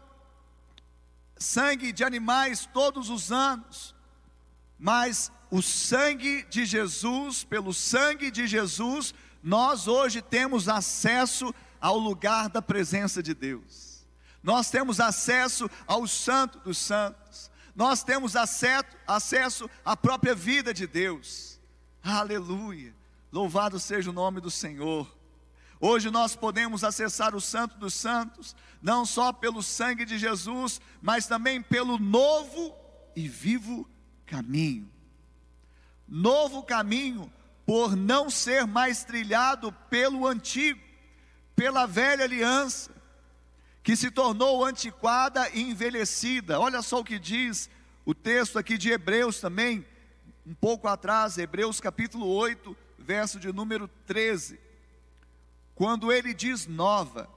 sangue 1.36 1.92
de 1.92 2.04
animais 2.04 2.68
todos 2.72 3.10
os 3.10 3.32
anos, 3.32 3.94
mas 4.78 5.30
o 5.50 5.62
sangue 5.62 6.44
de 6.44 6.64
Jesus, 6.64 7.44
pelo 7.44 7.72
sangue 7.72 8.30
de 8.30 8.46
Jesus, 8.46 9.14
nós 9.42 9.86
hoje 9.86 10.22
temos 10.22 10.68
acesso 10.68 11.54
ao 11.80 11.98
lugar 11.98 12.48
da 12.48 12.62
presença 12.62 13.22
de 13.22 13.34
Deus. 13.34 14.06
Nós 14.42 14.70
temos 14.70 15.00
acesso 15.00 15.70
ao 15.86 16.06
Santo 16.06 16.58
dos 16.60 16.78
Santos. 16.78 17.50
Nós 17.74 18.02
temos 18.02 18.36
acesso, 18.36 18.88
acesso 19.06 19.70
à 19.84 19.96
própria 19.96 20.34
vida 20.34 20.72
de 20.72 20.86
Deus. 20.86 21.60
Aleluia. 22.02 22.94
Louvado 23.34 23.80
seja 23.80 24.10
o 24.10 24.12
nome 24.12 24.40
do 24.40 24.48
Senhor. 24.48 25.12
Hoje 25.80 26.08
nós 26.08 26.36
podemos 26.36 26.84
acessar 26.84 27.34
o 27.34 27.40
Santo 27.40 27.76
dos 27.76 27.92
Santos, 27.92 28.54
não 28.80 29.04
só 29.04 29.32
pelo 29.32 29.60
sangue 29.60 30.04
de 30.04 30.16
Jesus, 30.16 30.80
mas 31.02 31.26
também 31.26 31.60
pelo 31.60 31.98
novo 31.98 32.72
e 33.16 33.26
vivo 33.26 33.90
caminho. 34.24 34.88
Novo 36.06 36.62
caminho, 36.62 37.28
por 37.66 37.96
não 37.96 38.30
ser 38.30 38.68
mais 38.68 39.02
trilhado 39.02 39.72
pelo 39.90 40.28
antigo, 40.28 40.80
pela 41.56 41.86
velha 41.86 42.22
aliança, 42.22 42.92
que 43.82 43.96
se 43.96 44.12
tornou 44.12 44.64
antiquada 44.64 45.50
e 45.50 45.60
envelhecida. 45.60 46.60
Olha 46.60 46.80
só 46.82 47.00
o 47.00 47.04
que 47.04 47.18
diz 47.18 47.68
o 48.06 48.14
texto 48.14 48.60
aqui 48.60 48.78
de 48.78 48.90
Hebreus 48.90 49.40
também, 49.40 49.84
um 50.46 50.54
pouco 50.54 50.86
atrás, 50.86 51.36
Hebreus 51.36 51.80
capítulo 51.80 52.28
8, 52.28 52.83
verso 52.98 53.38
de 53.38 53.52
número 53.52 53.88
13. 54.06 54.58
Quando 55.74 56.12
ele 56.12 56.32
diz 56.32 56.66
nova, 56.66 57.28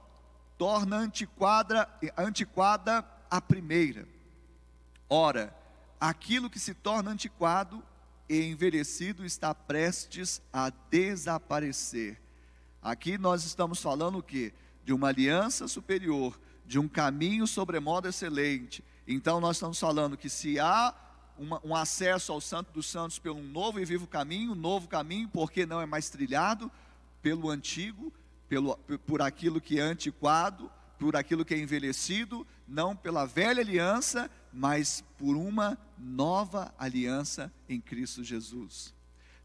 torna 0.56 0.96
antiquada, 0.96 1.88
antiquada 2.16 3.04
a 3.30 3.40
primeira. 3.40 4.06
Ora, 5.08 5.56
aquilo 6.00 6.50
que 6.50 6.58
se 6.58 6.74
torna 6.74 7.10
antiquado 7.10 7.82
e 8.28 8.42
envelhecido 8.42 9.24
está 9.24 9.54
prestes 9.54 10.42
a 10.52 10.70
desaparecer. 10.90 12.20
Aqui 12.82 13.18
nós 13.18 13.44
estamos 13.44 13.80
falando 13.80 14.18
o 14.18 14.22
que? 14.22 14.52
De 14.84 14.92
uma 14.92 15.08
aliança 15.08 15.66
superior, 15.66 16.38
de 16.66 16.78
um 16.78 16.86
caminho 16.86 17.46
sobremodo 17.46 18.08
excelente. 18.08 18.84
Então 19.06 19.40
nós 19.40 19.56
estamos 19.56 19.80
falando 19.80 20.16
que 20.16 20.28
se 20.28 20.60
há 20.60 20.94
uma, 21.38 21.60
um 21.64 21.74
acesso 21.74 22.32
ao 22.32 22.40
Santo 22.40 22.72
dos 22.72 22.86
Santos 22.86 23.18
pelo 23.18 23.42
novo 23.42 23.80
e 23.80 23.84
vivo 23.84 24.06
caminho, 24.06 24.54
novo 24.54 24.88
caminho, 24.88 25.28
porque 25.28 25.64
não 25.64 25.80
é 25.80 25.86
mais 25.86 26.10
trilhado 26.10 26.70
pelo 27.22 27.50
antigo, 27.50 28.12
pelo, 28.48 28.76
por 29.06 29.22
aquilo 29.22 29.60
que 29.60 29.78
é 29.78 29.82
antiquado, 29.82 30.70
por 30.98 31.14
aquilo 31.14 31.44
que 31.44 31.54
é 31.54 31.58
envelhecido, 31.58 32.46
não 32.66 32.94
pela 32.94 33.24
velha 33.24 33.60
aliança, 33.60 34.30
mas 34.52 35.04
por 35.16 35.36
uma 35.36 35.78
nova 35.96 36.74
aliança 36.78 37.52
em 37.68 37.80
Cristo 37.80 38.24
Jesus. 38.24 38.94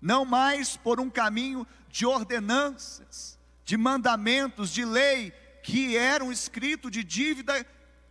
Não 0.01 0.25
mais 0.25 0.75
por 0.75 0.99
um 0.99 1.09
caminho 1.09 1.65
de 1.89 2.05
ordenanças, 2.05 3.39
de 3.63 3.77
mandamentos, 3.77 4.71
de 4.71 4.83
lei, 4.83 5.31
que 5.61 5.95
era 5.95 6.23
um 6.23 6.31
escrito 6.31 6.91
de 6.91 7.03
dívida 7.03 7.65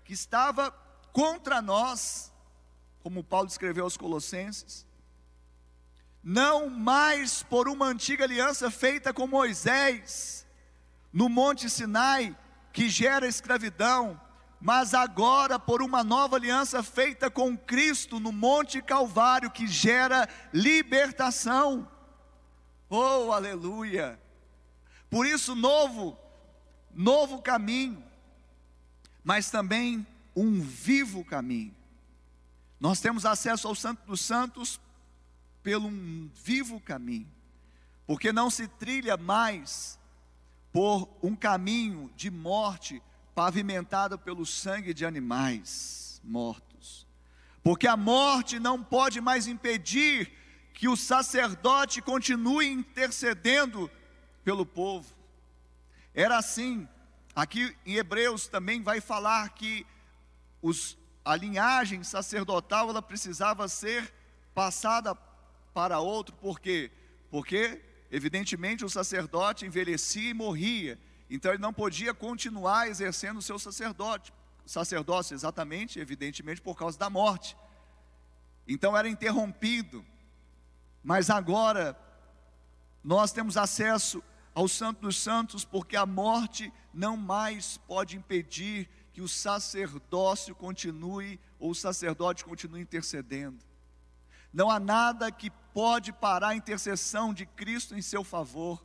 que 0.05 0.13
estava 0.13 0.71
contra 1.13 1.61
nós, 1.61 2.32
como 3.03 3.25
Paulo 3.25 3.49
escreveu 3.49 3.85
aos 3.85 3.97
Colossenses, 3.97 4.87
não 6.23 6.71
mais 6.71 7.43
por 7.43 7.69
uma 7.69 7.87
antiga 7.87 8.25
aliança 8.25 8.71
feita 8.71 9.13
com 9.13 9.27
Moisés, 9.27 10.47
no 11.13 11.29
Monte 11.29 11.69
Sinai, 11.69 12.37
que 12.73 12.89
gera 12.89 13.27
escravidão, 13.27 14.21
mas 14.61 14.95
agora 14.95 15.59
por 15.59 15.83
uma 15.83 16.05
nova 16.05 16.37
aliança 16.37 16.83
feita 16.83 17.29
com 17.29 17.59
Cristo 17.59 18.21
no 18.21 18.31
Monte 18.31 18.81
Calvário, 18.81 19.51
que 19.51 19.67
gera 19.67 20.29
libertação. 20.53 21.91
Oh, 22.89 23.33
aleluia! 23.33 24.19
Por 25.11 25.27
isso, 25.27 25.57
novo, 25.57 26.17
novo 26.95 27.43
caminho, 27.43 28.03
mas 29.25 29.51
também 29.51 30.07
um 30.35 30.61
vivo 30.61 31.25
caminho. 31.25 31.82
Nós 32.83 32.99
temos 32.99 33.25
acesso 33.25 33.69
ao 33.69 33.77
Santo 33.77 34.05
dos 34.09 34.21
Santos 34.21 34.81
pelo 35.63 35.87
um 35.87 36.29
vivo 36.35 36.81
caminho, 36.81 37.31
porque 38.09 38.33
não 38.33 38.51
se 38.51 38.67
trilha 38.67 39.17
mais 39.17 39.97
por 40.73 41.09
um 41.23 41.37
caminho 41.37 42.11
de 42.17 42.29
morte 42.29 43.01
pavimentado 43.37 44.19
pelo 44.19 44.45
sangue 44.45 44.93
de 44.93 45.07
animais 45.07 46.21
mortos. 46.25 47.07
Porque 47.63 47.87
a 47.87 47.97
morte 47.97 48.59
não 48.59 48.83
pode 48.83 49.21
mais 49.21 49.47
impedir 49.47 50.33
que 50.75 50.89
o 50.89 50.97
sacerdote 50.97 52.03
continue 52.03 52.67
intercedendo 52.67 53.89
pelo 54.43 54.67
povo. 54.67 55.15
Era 56.13 56.37
assim. 56.37 56.89
Aqui 57.33 57.77
em 57.87 57.95
Hebreus 57.95 58.49
também 58.49 58.83
vai 58.83 59.01
falar 59.01 59.51
que 59.51 59.87
os 60.61 60.99
a 61.25 61.37
linhagem 61.37 62.03
sacerdotal 62.03 62.91
ela 62.91 63.03
precisava 63.03 63.69
ser 63.69 64.13
passada 64.55 65.15
para 65.73 66.01
outro, 66.01 66.35
por 66.37 66.61
quê? 66.61 66.91
Porque, 67.31 67.81
evidentemente, 68.11 68.85
o 68.85 68.91
sacerdote 68.91 69.65
envelhecia 69.65 70.31
e 70.31 70.35
morria, 70.35 70.99
então 71.31 71.53
ele 71.53 71.63
não 71.63 71.73
podia 71.73 72.13
continuar 72.13 72.89
exercendo 72.89 73.39
o 73.39 73.43
seu 73.43 73.59
sacerdote, 73.59 74.33
sacerdócio, 74.67 75.35
exatamente, 75.35 75.99
evidentemente, 75.99 76.61
por 76.61 76.77
causa 76.77 76.99
da 76.99 77.09
morte. 77.09 77.57
Então 78.67 78.97
era 78.97 79.09
interrompido, 79.09 80.05
mas 81.03 81.31
agora 81.31 81.99
nós 83.03 83.33
temos 83.33 83.57
acesso 83.57 84.23
ao 84.55 84.69
Santo 84.69 85.01
dos 85.01 85.17
Santos, 85.17 85.65
porque 85.65 85.97
a 85.97 86.05
morte 86.05 86.73
não 86.93 87.17
mais 87.17 87.79
pode 87.89 88.17
impedir 88.17 88.89
que 89.13 89.21
o 89.21 89.29
sacerdócio 89.29 90.55
continue, 90.55 91.39
ou 91.59 91.71
o 91.71 91.75
sacerdote 91.75 92.45
continue 92.45 92.81
intercedendo. 92.81 93.63
Não 94.53 94.71
há 94.71 94.81
nada 94.81 95.31
que 95.31 95.51
pode 95.51 96.13
parar 96.13 96.49
a 96.49 96.55
intercessão 96.55 97.33
de 97.33 97.47
Cristo 97.47 97.95
em 97.95 98.03
seu 98.03 98.25
favor. 98.25 98.85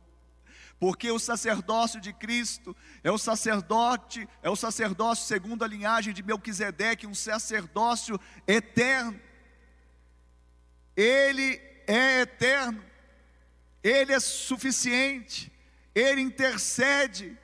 Porque 0.78 1.10
o 1.10 1.18
sacerdócio 1.18 2.00
de 2.00 2.12
Cristo 2.12 2.76
é 3.02 3.10
o 3.10 3.18
sacerdote, 3.18 4.28
é 4.42 4.48
o 4.48 4.54
sacerdócio 4.54 5.26
segundo 5.26 5.64
a 5.64 5.68
linhagem 5.68 6.14
de 6.14 6.22
Melquisedeque, 6.22 7.06
um 7.06 7.14
sacerdócio 7.14 8.18
eterno. 8.46 9.18
Ele 10.96 11.60
é 11.86 12.20
eterno, 12.20 12.84
ele 13.82 14.12
é 14.12 14.20
suficiente, 14.20 15.52
ele 15.94 16.20
intercede, 16.20 17.36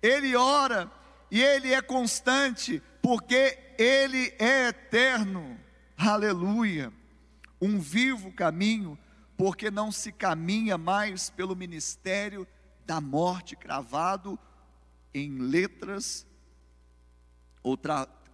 ele 0.00 0.34
ora, 0.34 0.90
e 1.30 1.40
ele 1.42 1.72
é 1.72 1.80
constante 1.80 2.82
porque 3.02 3.58
Ele 3.78 4.32
é 4.38 4.68
eterno, 4.68 5.58
aleluia. 5.96 6.92
Um 7.60 7.78
vivo 7.80 8.32
caminho, 8.32 8.98
porque 9.36 9.70
não 9.70 9.90
se 9.90 10.12
caminha 10.12 10.76
mais 10.76 11.30
pelo 11.30 11.56
ministério 11.56 12.46
da 12.84 13.00
morte, 13.00 13.56
cravado 13.56 14.38
em 15.14 15.38
letras, 15.38 16.26
ou 17.62 17.78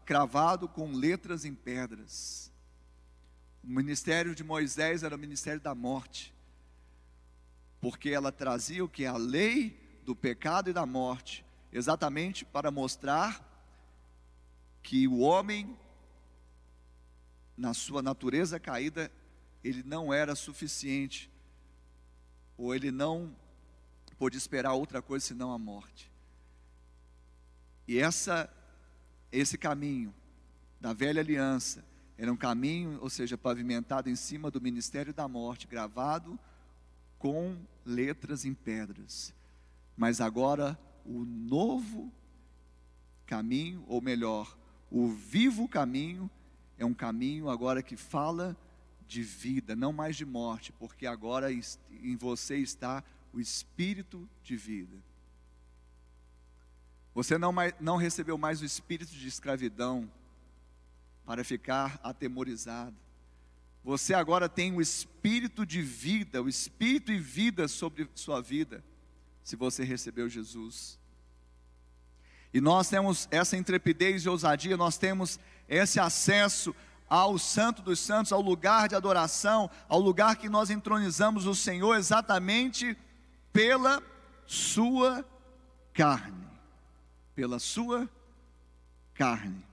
cravado 0.05 0.69
com 0.69 0.93
letras 0.93 1.45
em 1.45 1.55
pedras. 1.55 2.53
O 3.62 3.69
ministério 3.69 4.35
de 4.35 4.45
Moisés 4.45 5.03
era 5.03 5.15
o 5.15 5.19
ministério 5.19 5.61
da 5.61 5.75
morte, 5.75 6.35
porque 7.81 8.11
ela 8.11 8.33
trazia 8.33 8.85
o 8.85 8.88
que? 8.88 9.07
A 9.07 9.17
lei 9.17 10.00
do 10.05 10.15
pecado 10.15 10.71
e 10.71 10.73
da 10.73 10.87
morte, 10.87 11.46
exatamente 11.76 12.42
para 12.42 12.71
mostrar 12.71 13.45
que 14.83 15.06
o 15.06 15.18
homem, 15.18 15.76
na 17.54 17.75
sua 17.75 18.00
natureza 18.00 18.59
caída, 18.59 19.12
ele 19.62 19.83
não 19.83 20.12
era 20.12 20.35
suficiente, 20.35 21.30
ou 22.56 22.75
ele 22.75 22.90
não 22.90 23.37
pôde 24.16 24.38
esperar 24.38 24.73
outra 24.73 25.02
coisa 25.02 25.26
senão 25.26 25.52
a 25.52 25.59
morte. 25.59 26.11
E 27.87 27.99
essa, 27.99 28.50
esse 29.30 29.59
caminho 29.59 30.14
da 30.80 30.95
velha 30.95 31.21
aliança 31.21 31.85
era 32.16 32.33
um 32.33 32.37
caminho, 32.38 32.99
ou 33.02 33.11
seja, 33.11 33.37
pavimentado 33.37 34.09
em 34.09 34.16
cima 34.16 34.50
do 34.50 34.62
ministério 34.62 35.12
da 35.12 35.28
morte, 35.28 35.66
gravado 35.66 36.38
com 37.18 37.54
letras 37.85 38.47
em 38.47 38.54
pedras. 38.54 39.35
Mas 39.95 40.23
agora 40.23 40.78
o 41.07 41.25
novo 41.25 42.13
caminho, 43.27 43.85
ou 43.87 44.01
melhor, 44.01 44.57
o 44.91 45.09
vivo 45.09 45.69
caminho, 45.69 46.31
é 46.79 46.85
um 46.85 46.95
caminho 46.95 47.49
agora 47.49 47.83
que 47.83 47.97
fala 47.97 48.57
de 49.07 49.23
vida, 49.23 49.77
não 49.77 49.93
mais 49.93 50.17
de 50.17 50.25
morte, 50.25 50.73
porque 50.73 51.07
agora 51.07 51.51
em 51.53 52.17
você 52.17 52.59
está 52.59 53.03
o 53.33 53.41
espírito 53.41 54.29
de 54.43 54.57
vida. 54.57 54.97
Você 57.15 57.39
não, 57.39 57.53
mais, 57.53 57.75
não 57.81 57.97
recebeu 57.97 58.37
mais 58.37 58.61
o 58.61 58.65
espírito 58.65 59.13
de 59.13 59.27
escravidão 59.27 60.11
para 61.25 61.43
ficar 61.43 61.99
atemorizado. 62.03 62.95
Você 63.83 64.13
agora 64.13 64.49
tem 64.49 64.73
o 64.73 64.83
espírito 64.83 65.65
de 65.65 65.81
vida, 65.81 66.43
o 66.43 66.49
espírito 66.49 67.13
e 67.13 67.19
vida 67.19 67.69
sobre 67.69 68.09
sua 68.15 68.43
vida, 68.43 68.85
se 69.47 69.55
você 69.55 69.85
recebeu 69.85 70.29
Jesus. 70.29 70.99
E 72.53 72.61
nós 72.61 72.88
temos 72.88 73.29
essa 73.31 73.57
intrepidez 73.57 74.25
e 74.25 74.29
ousadia, 74.29 74.76
nós 74.76 74.99
temos 74.99 75.38
esse 75.69 76.00
acesso 76.00 76.75
ao 77.09 77.38
Santo 77.38 77.81
dos 77.81 78.00
Santos, 78.00 78.33
ao 78.33 78.41
lugar 78.41 78.88
de 78.88 78.97
adoração, 78.97 79.71
ao 79.88 80.00
lugar 80.00 80.35
que 80.35 80.49
nós 80.49 80.69
entronizamos 80.69 81.47
o 81.47 81.55
Senhor 81.55 81.95
exatamente 81.95 82.99
pela 83.53 84.03
sua 84.49 85.25
carne. 85.95 86.49
Pela 87.33 87.61
sua 87.61 88.11
carne. 89.15 89.65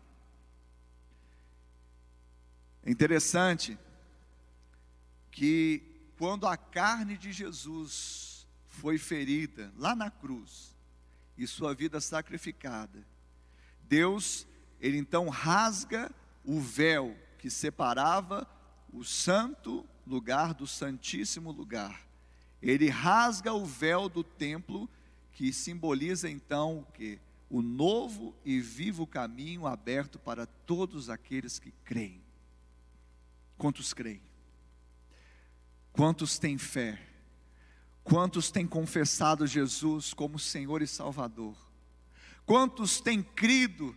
É 2.83 2.91
interessante 2.91 3.75
que 5.31 5.81
quando 6.19 6.45
a 6.45 6.55
carne 6.55 7.17
de 7.17 7.33
Jesus 7.33 8.32
foi 8.73 8.97
ferida 8.97 9.71
lá 9.77 9.95
na 9.95 10.09
cruz, 10.09 10.75
e 11.37 11.47
sua 11.47 11.73
vida 11.73 12.01
sacrificada. 12.01 13.05
Deus, 13.83 14.47
ele 14.79 14.97
então 14.97 15.29
rasga 15.29 16.11
o 16.43 16.59
véu 16.59 17.15
que 17.37 17.49
separava 17.49 18.47
o 18.91 19.03
santo 19.03 19.85
lugar 20.05 20.53
do 20.53 20.65
santíssimo 20.65 21.51
lugar. 21.51 22.01
Ele 22.61 22.89
rasga 22.89 23.53
o 23.53 23.65
véu 23.65 24.09
do 24.09 24.23
templo 24.23 24.89
que 25.31 25.53
simboliza 25.53 26.29
então 26.29 26.79
o 26.79 26.85
que? 26.93 27.19
O 27.49 27.61
novo 27.61 28.35
e 28.43 28.59
vivo 28.59 29.05
caminho 29.05 29.67
aberto 29.67 30.17
para 30.17 30.45
todos 30.45 31.09
aqueles 31.09 31.59
que 31.59 31.71
creem. 31.83 32.21
Quantos 33.57 33.93
creem? 33.93 34.21
Quantos 35.91 36.39
têm 36.39 36.57
fé? 36.57 37.12
Quantos 38.03 38.51
têm 38.51 38.67
confessado 38.67 39.47
Jesus 39.47 40.13
como 40.13 40.37
Senhor 40.37 40.81
e 40.81 40.87
Salvador? 40.87 41.55
Quantos 42.45 42.99
têm 42.99 43.23
crido 43.23 43.95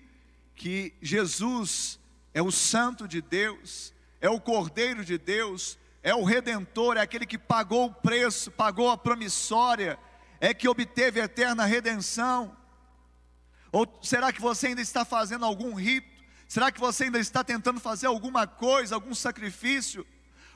que 0.55 0.95
Jesus 1.03 1.99
é 2.33 2.41
o 2.41 2.53
Santo 2.53 3.09
de 3.09 3.21
Deus, 3.21 3.93
é 4.21 4.31
o 4.31 4.41
Cordeiro 4.41 5.05
de 5.05 5.19
Deus, 5.19 5.77
é 6.03 6.15
o 6.15 6.25
Redentor, 6.25 6.97
é 6.97 7.01
aquele 7.01 7.27
que 7.27 7.37
pagou 7.37 7.87
o 7.87 7.95
preço, 7.95 8.51
pagou 8.51 8.91
a 8.91 8.97
promissória, 8.97 9.99
é 10.41 10.55
que 10.55 10.69
obteve 10.69 11.21
a 11.21 11.25
eterna 11.25 11.65
redenção? 11.65 12.57
Ou 13.73 13.87
será 14.03 14.33
que 14.33 14.41
você 14.41 14.69
ainda 14.69 14.81
está 14.81 15.05
fazendo 15.05 15.45
algum 15.45 15.75
rito? 15.75 16.09
Será 16.47 16.71
que 16.71 16.79
você 16.79 17.05
ainda 17.05 17.19
está 17.19 17.43
tentando 17.43 17.81
fazer 17.81 18.07
alguma 18.07 18.47
coisa, 18.47 18.95
algum 18.95 19.15
sacrifício? 19.15 20.07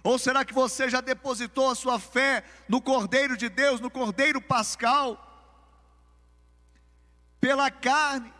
Ou 0.03 0.19
será 0.19 0.45
que 0.45 0.55
você 0.55 0.89
já 0.89 1.01
depositou 1.01 1.71
a 1.71 1.75
sua 1.75 1.99
fé 1.99 2.45
no 2.69 2.81
Cordeiro 2.81 3.37
de 3.37 3.49
Deus, 3.49 3.81
no 3.81 3.91
Cordeiro 3.91 4.41
Pascal? 4.41 5.27
Pela 7.41 7.71
carne, 7.71 8.33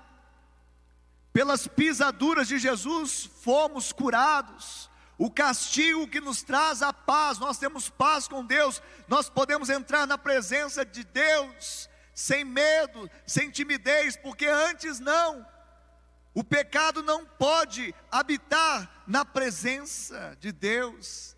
pelas 1.33 1.67
pisaduras 1.67 2.49
de 2.49 2.59
Jesus, 2.59 3.29
fomos 3.43 3.93
curados. 3.93 4.91
O 5.19 5.31
castigo 5.31 6.09
que 6.09 6.21
nos 6.21 6.43
traz 6.43 6.81
a 6.81 6.95
paz, 6.95 7.39
nós 7.39 7.59
temos 7.59 7.91
paz 7.91 8.27
com 8.27 8.45
Deus, 8.45 8.83
nós 9.07 9.29
podemos 9.29 9.69
entrar 9.69 10.07
na 10.07 10.17
presença 10.17 10.85
de 10.85 11.05
Deus 11.05 11.91
sem 12.15 12.45
medo, 12.45 13.11
sem 13.27 13.51
timidez, 13.51 14.17
porque 14.17 14.47
antes 14.47 14.99
não. 14.99 15.47
O 16.35 16.45
pecado 16.45 17.03
não 17.03 17.25
pode 17.25 17.95
habitar 18.11 19.03
na 19.07 19.25
presença 19.25 20.37
de 20.39 20.53
Deus. 20.53 21.37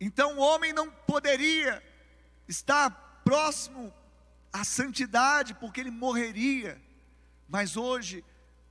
Então 0.00 0.36
o 0.36 0.40
homem 0.40 0.72
não 0.72 0.90
poderia 0.90 1.82
estar 2.48 2.90
próximo 3.24 3.92
à 4.52 4.64
santidade, 4.64 5.54
porque 5.54 5.80
ele 5.80 5.90
morreria. 5.90 6.80
Mas 7.48 7.76
hoje, 7.76 8.24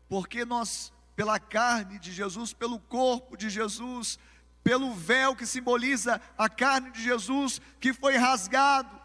porque 0.07 0.45
nós, 0.45 0.93
pela 1.15 1.39
carne 1.39 1.99
de 1.99 2.11
Jesus, 2.11 2.53
pelo 2.53 2.79
corpo 2.79 3.35
de 3.35 3.49
Jesus, 3.49 4.19
pelo 4.63 4.93
véu 4.93 5.35
que 5.35 5.45
simboliza 5.45 6.21
a 6.37 6.49
carne 6.49 6.91
de 6.91 7.03
Jesus, 7.03 7.61
que 7.79 7.93
foi 7.93 8.17
rasgado, 8.17 9.01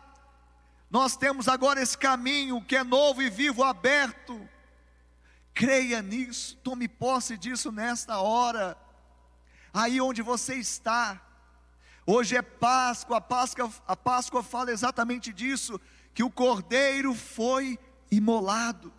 nós 0.90 1.16
temos 1.16 1.46
agora 1.46 1.80
esse 1.80 1.96
caminho 1.96 2.62
que 2.64 2.74
é 2.74 2.82
novo 2.82 3.22
e 3.22 3.30
vivo, 3.30 3.62
aberto. 3.62 4.48
Creia 5.54 6.02
nisso, 6.02 6.56
tome 6.64 6.88
posse 6.88 7.38
disso 7.38 7.70
nesta 7.70 8.18
hora. 8.18 8.76
Aí 9.72 10.00
onde 10.00 10.20
você 10.20 10.56
está, 10.56 11.20
Hoje 12.12 12.36
é 12.36 12.42
Páscoa, 12.42 13.18
a 13.18 13.20
Páscoa, 13.20 13.72
a 13.86 13.94
Páscoa 13.94 14.42
fala 14.42 14.72
exatamente 14.72 15.32
disso, 15.32 15.80
que 16.12 16.24
o 16.24 16.30
cordeiro 16.30 17.14
foi 17.14 17.78
imolado, 18.10 18.92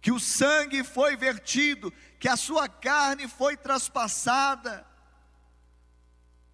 que 0.00 0.10
o 0.10 0.18
sangue 0.18 0.82
foi 0.82 1.14
vertido, 1.14 1.92
que 2.18 2.26
a 2.26 2.34
sua 2.34 2.66
carne 2.66 3.28
foi 3.28 3.58
traspassada, 3.58 4.86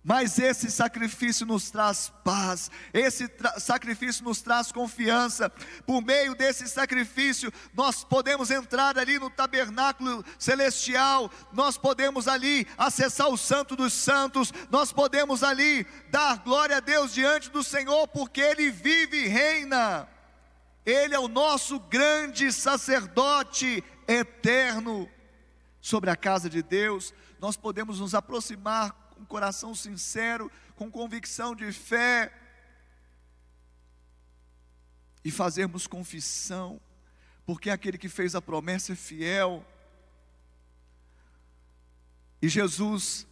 mas 0.04 0.38
esse 0.38 0.70
sacrifício 0.70 1.46
nos 1.46 1.70
traz 1.70 2.12
paz, 2.24 2.70
esse 2.92 3.30
sacrifício 3.58 4.24
nos 4.24 4.42
traz 4.42 4.72
confiança. 4.72 5.48
Por 5.86 6.02
meio 6.02 6.34
desse 6.34 6.68
sacrifício, 6.68 7.52
nós 7.72 8.02
podemos 8.02 8.50
entrar 8.50 8.98
ali 8.98 9.18
no 9.18 9.30
tabernáculo 9.30 10.24
celestial, 10.38 11.30
nós 11.52 11.78
podemos 11.78 12.26
ali 12.26 12.66
acessar 12.76 13.28
o 13.28 13.36
Santo 13.36 13.76
dos 13.76 13.92
Santos, 13.92 14.52
nós 14.70 14.92
podemos 14.92 15.44
ali 15.44 15.86
dar 16.10 16.38
glória 16.38 16.78
a 16.78 16.80
Deus 16.80 17.14
diante 17.14 17.48
do 17.48 17.62
Senhor, 17.62 18.08
porque 18.08 18.40
Ele 18.40 18.70
vive 18.70 19.24
e 19.24 19.28
reina. 19.28 20.08
Ele 20.84 21.14
é 21.14 21.18
o 21.18 21.28
nosso 21.28 21.78
grande 21.78 22.52
sacerdote 22.52 23.84
eterno 24.08 25.08
sobre 25.80 26.10
a 26.10 26.16
casa 26.16 26.50
de 26.50 26.60
Deus. 26.60 27.14
Nós 27.38 27.56
podemos 27.56 28.00
nos 28.00 28.16
aproximar 28.16 29.01
com 29.22 29.26
coração 29.26 29.74
sincero, 29.74 30.50
com 30.74 30.90
convicção 30.90 31.54
de 31.54 31.70
fé, 31.72 32.32
e 35.24 35.30
fazermos 35.30 35.86
confissão, 35.86 36.80
porque 37.46 37.70
aquele 37.70 37.96
que 37.96 38.08
fez 38.08 38.34
a 38.34 38.42
promessa 38.42 38.92
é 38.92 38.96
fiel. 38.96 39.64
E 42.40 42.48
Jesus, 42.48 43.26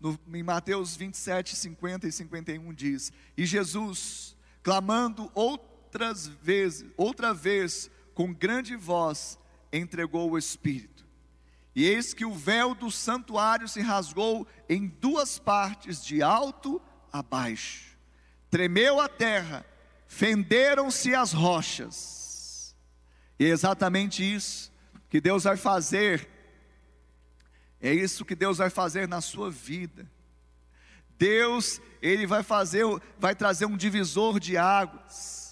no, 0.00 0.18
em 0.32 0.42
Mateus 0.42 0.96
27, 0.96 1.54
50 1.54 2.08
e 2.08 2.12
51 2.12 2.72
diz: 2.72 3.12
E 3.36 3.44
Jesus, 3.44 4.34
clamando 4.62 5.30
outras 5.34 6.26
vezes, 6.26 6.90
outra 6.96 7.34
vez, 7.34 7.90
com 8.14 8.32
grande 8.32 8.74
voz, 8.74 9.38
entregou 9.70 10.30
o 10.30 10.38
Espírito. 10.38 10.93
E 11.74 11.84
eis 11.84 12.14
que 12.14 12.24
o 12.24 12.32
véu 12.32 12.74
do 12.74 12.90
santuário 12.90 13.66
se 13.66 13.80
rasgou 13.80 14.46
em 14.68 14.86
duas 14.86 15.38
partes, 15.38 16.04
de 16.04 16.22
alto 16.22 16.80
a 17.12 17.22
baixo. 17.22 17.98
Tremeu 18.48 19.00
a 19.00 19.08
terra, 19.08 19.66
fenderam-se 20.06 21.14
as 21.14 21.32
rochas. 21.32 22.76
E 23.38 23.44
é 23.44 23.48
exatamente 23.48 24.22
isso 24.22 24.72
que 25.10 25.20
Deus 25.20 25.44
vai 25.44 25.56
fazer. 25.56 26.28
É 27.80 27.92
isso 27.92 28.24
que 28.24 28.34
Deus 28.34 28.58
vai 28.58 28.70
fazer 28.70 29.08
na 29.08 29.20
sua 29.20 29.50
vida. 29.50 30.08
Deus, 31.18 31.80
ele 32.00 32.26
vai 32.26 32.42
fazer, 32.42 32.84
vai 33.18 33.34
trazer 33.34 33.66
um 33.66 33.76
divisor 33.76 34.38
de 34.38 34.56
águas. 34.56 35.43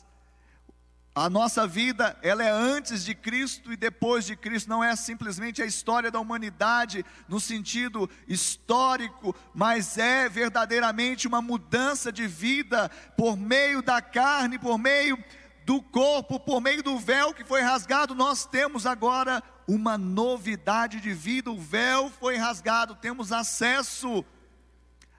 A 1.14 1.28
nossa 1.28 1.66
vida, 1.66 2.16
ela 2.22 2.42
é 2.42 2.50
antes 2.50 3.04
de 3.04 3.14
Cristo 3.14 3.70
e 3.70 3.76
depois 3.76 4.24
de 4.24 4.34
Cristo, 4.34 4.70
não 4.70 4.82
é 4.82 4.96
simplesmente 4.96 5.62
a 5.62 5.66
história 5.66 6.10
da 6.10 6.18
humanidade 6.18 7.04
no 7.28 7.38
sentido 7.38 8.08
histórico, 8.26 9.36
mas 9.52 9.98
é 9.98 10.26
verdadeiramente 10.26 11.28
uma 11.28 11.42
mudança 11.42 12.10
de 12.10 12.26
vida 12.26 12.90
por 13.14 13.36
meio 13.36 13.82
da 13.82 14.00
carne, 14.00 14.58
por 14.58 14.78
meio 14.78 15.22
do 15.66 15.82
corpo, 15.82 16.40
por 16.40 16.62
meio 16.62 16.82
do 16.82 16.98
véu 16.98 17.34
que 17.34 17.44
foi 17.44 17.60
rasgado. 17.60 18.14
Nós 18.14 18.46
temos 18.46 18.86
agora 18.86 19.42
uma 19.68 19.98
novidade 19.98 20.98
de 20.98 21.12
vida. 21.12 21.50
O 21.50 21.60
véu 21.60 22.10
foi 22.10 22.36
rasgado, 22.36 22.94
temos 22.94 23.32
acesso. 23.32 24.24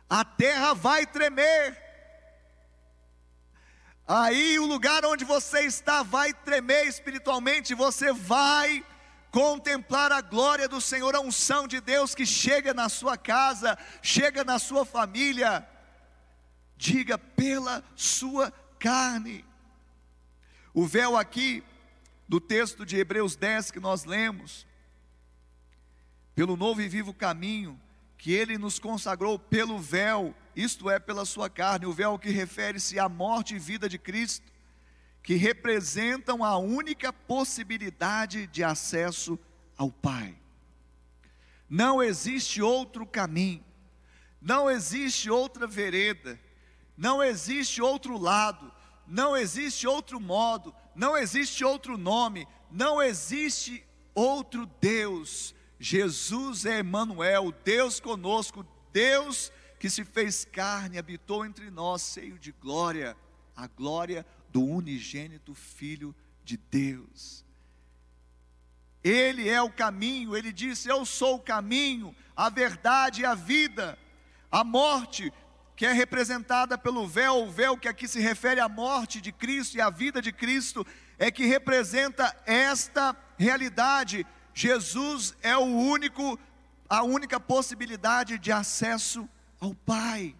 A 0.09 0.25
terra 0.25 0.73
vai 0.73 1.05
tremer 1.05 1.82
Aí 4.15 4.59
o 4.59 4.67
lugar 4.67 5.03
onde 5.05 5.25
você 5.25 5.61
está 5.61 6.03
vai 6.03 6.31
tremer 6.31 6.85
espiritualmente, 6.85 7.73
você 7.73 8.13
vai 8.13 8.85
contemplar 9.31 10.11
a 10.11 10.21
glória 10.21 10.69
do 10.69 10.79
Senhor, 10.79 11.15
a 11.15 11.19
unção 11.19 11.67
de 11.67 11.81
Deus 11.81 12.13
que 12.13 12.23
chega 12.23 12.75
na 12.75 12.89
sua 12.89 13.17
casa, 13.17 13.75
chega 14.03 14.43
na 14.43 14.59
sua 14.59 14.85
família. 14.85 15.67
Diga 16.77 17.17
pela 17.17 17.83
sua 17.95 18.53
carne. 18.77 19.43
O 20.75 20.85
véu 20.85 21.17
aqui 21.17 21.63
do 22.29 22.39
texto 22.39 22.85
de 22.85 22.97
Hebreus 22.97 23.35
10 23.35 23.71
que 23.71 23.79
nós 23.79 24.05
lemos, 24.05 24.67
pelo 26.35 26.55
novo 26.55 26.83
e 26.83 26.87
vivo 26.87 27.15
caminho 27.15 27.81
que 28.15 28.31
ele 28.31 28.59
nos 28.59 28.77
consagrou 28.77 29.39
pelo 29.39 29.79
véu, 29.79 30.35
isto 30.55 30.89
é, 30.89 30.99
pela 30.99 31.25
sua 31.25 31.49
carne, 31.49 31.85
o 31.85 31.93
véu 31.93 32.17
que 32.17 32.29
refere-se 32.29 32.99
à 32.99 33.09
morte 33.09 33.55
e 33.55 33.59
vida 33.59 33.89
de 33.89 33.97
Cristo, 33.97 34.51
que 35.21 35.35
representam 35.35 36.43
a 36.43 36.57
única 36.57 37.11
possibilidade 37.11 38.47
de 38.47 38.63
acesso 38.63 39.39
ao 39.77 39.89
Pai. 39.89 40.37
Não 41.69 42.03
existe 42.03 42.61
outro 42.61 43.05
caminho, 43.05 43.63
não 44.41 44.69
existe 44.69 45.29
outra 45.29 45.65
vereda, 45.65 46.39
não 46.95 47.23
existe 47.23 47.81
outro 47.81 48.17
lado, 48.17 48.71
não 49.07 49.35
existe 49.35 49.87
outro 49.87 50.19
modo, 50.19 50.75
não 50.93 51.17
existe 51.17 51.63
outro 51.63 51.97
nome, 51.97 52.47
não 52.69 53.01
existe 53.01 53.83
outro 54.13 54.69
Deus. 54.79 55.55
Jesus 55.79 56.65
é 56.65 56.79
Emmanuel, 56.79 57.53
Deus 57.63 57.99
conosco, 57.99 58.65
Deus 58.91 59.51
que 59.83 59.89
se 59.89 60.05
fez 60.05 60.45
carne, 60.45 60.97
habitou 60.97 61.45
entre 61.45 61.69
nós, 61.69 62.13
cheio 62.13 62.39
de 62.39 62.53
glória, 62.53 63.17
a 63.53 63.67
glória 63.67 64.25
do 64.47 64.63
unigênito 64.63 65.53
Filho 65.53 66.15
de 66.41 66.55
Deus. 66.55 67.43
Ele 69.03 69.49
é 69.49 69.61
o 69.61 69.69
caminho, 69.69 70.37
ele 70.37 70.53
disse: 70.53 70.87
Eu 70.87 71.05
sou 71.05 71.35
o 71.35 71.41
caminho, 71.41 72.15
a 72.33 72.49
verdade 72.49 73.23
e 73.23 73.25
a 73.25 73.35
vida. 73.35 73.99
A 74.49 74.63
morte, 74.63 75.33
que 75.75 75.85
é 75.85 75.91
representada 75.91 76.77
pelo 76.77 77.05
véu, 77.05 77.43
o 77.43 77.51
véu 77.51 77.77
que 77.77 77.89
aqui 77.89 78.07
se 78.07 78.21
refere 78.21 78.61
à 78.61 78.69
morte 78.69 79.19
de 79.19 79.33
Cristo 79.33 79.75
e 79.75 79.81
à 79.81 79.89
vida 79.89 80.21
de 80.21 80.31
Cristo, 80.31 80.87
é 81.19 81.29
que 81.29 81.45
representa 81.45 82.33
esta 82.45 83.13
realidade. 83.37 84.25
Jesus 84.53 85.35
é 85.41 85.57
o 85.57 85.65
único, 85.65 86.39
a 86.87 87.03
única 87.03 87.37
possibilidade 87.37 88.39
de 88.39 88.49
acesso 88.49 89.27
ao 89.63 89.73
Pai. 89.73 90.35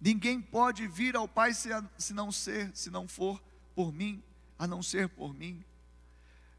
Ninguém 0.00 0.40
pode 0.40 0.86
vir 0.86 1.16
ao 1.16 1.26
Pai 1.26 1.52
se, 1.52 1.68
se 1.98 2.14
não 2.14 2.30
ser, 2.30 2.70
se 2.74 2.90
não 2.90 3.08
for 3.08 3.42
por 3.74 3.92
mim, 3.92 4.22
a 4.58 4.66
não 4.66 4.82
ser 4.82 5.08
por 5.08 5.34
mim. 5.34 5.64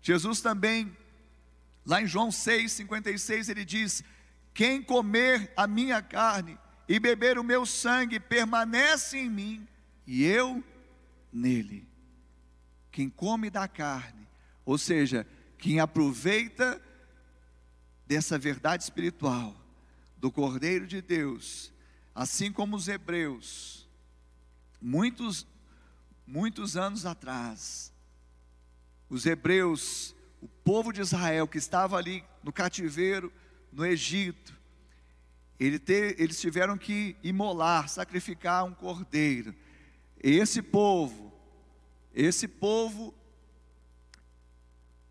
Jesus 0.01 0.41
também, 0.41 0.95
lá 1.85 2.01
em 2.01 2.07
João 2.07 2.29
6,56, 2.29 3.49
ele 3.49 3.63
diz: 3.63 4.03
Quem 4.53 4.81
comer 4.81 5.51
a 5.55 5.65
minha 5.65 6.01
carne 6.01 6.59
e 6.89 6.99
beber 6.99 7.37
o 7.37 7.43
meu 7.43 7.65
sangue 7.65 8.19
permanece 8.19 9.17
em 9.17 9.29
mim 9.29 9.67
e 10.05 10.25
eu 10.25 10.61
nele. 11.31 11.87
Quem 12.91 13.09
come 13.09 13.49
da 13.49 13.67
carne, 13.67 14.27
ou 14.65 14.77
seja, 14.77 15.25
quem 15.57 15.79
aproveita 15.79 16.81
dessa 18.05 18.37
verdade 18.37 18.83
espiritual, 18.83 19.62
do 20.23 20.31
Cordeiro 20.31 20.87
de 20.87 21.01
Deus, 21.01 21.69
assim 22.15 22.49
como 22.49 22.77
os 22.77 22.87
hebreus, 22.87 23.85
muitos, 24.79 25.45
muitos 26.25 26.77
anos 26.77 27.05
atrás, 27.05 27.91
os 29.09 29.25
hebreus, 29.25 30.15
o 30.41 30.47
povo 30.47 30.93
de 30.93 31.01
Israel 31.01 31.45
que 31.45 31.57
estava 31.57 31.97
ali 31.97 32.23
no 32.41 32.53
cativeiro, 32.53 33.33
no 33.69 33.85
Egito, 33.85 34.57
eles 35.59 36.39
tiveram 36.39 36.77
que 36.77 37.17
imolar, 37.21 37.89
sacrificar 37.89 38.63
um 38.63 38.73
cordeiro. 38.73 39.53
Esse 40.17 40.61
povo, 40.61 41.33
esse 42.13 42.47
povo, 42.47 43.13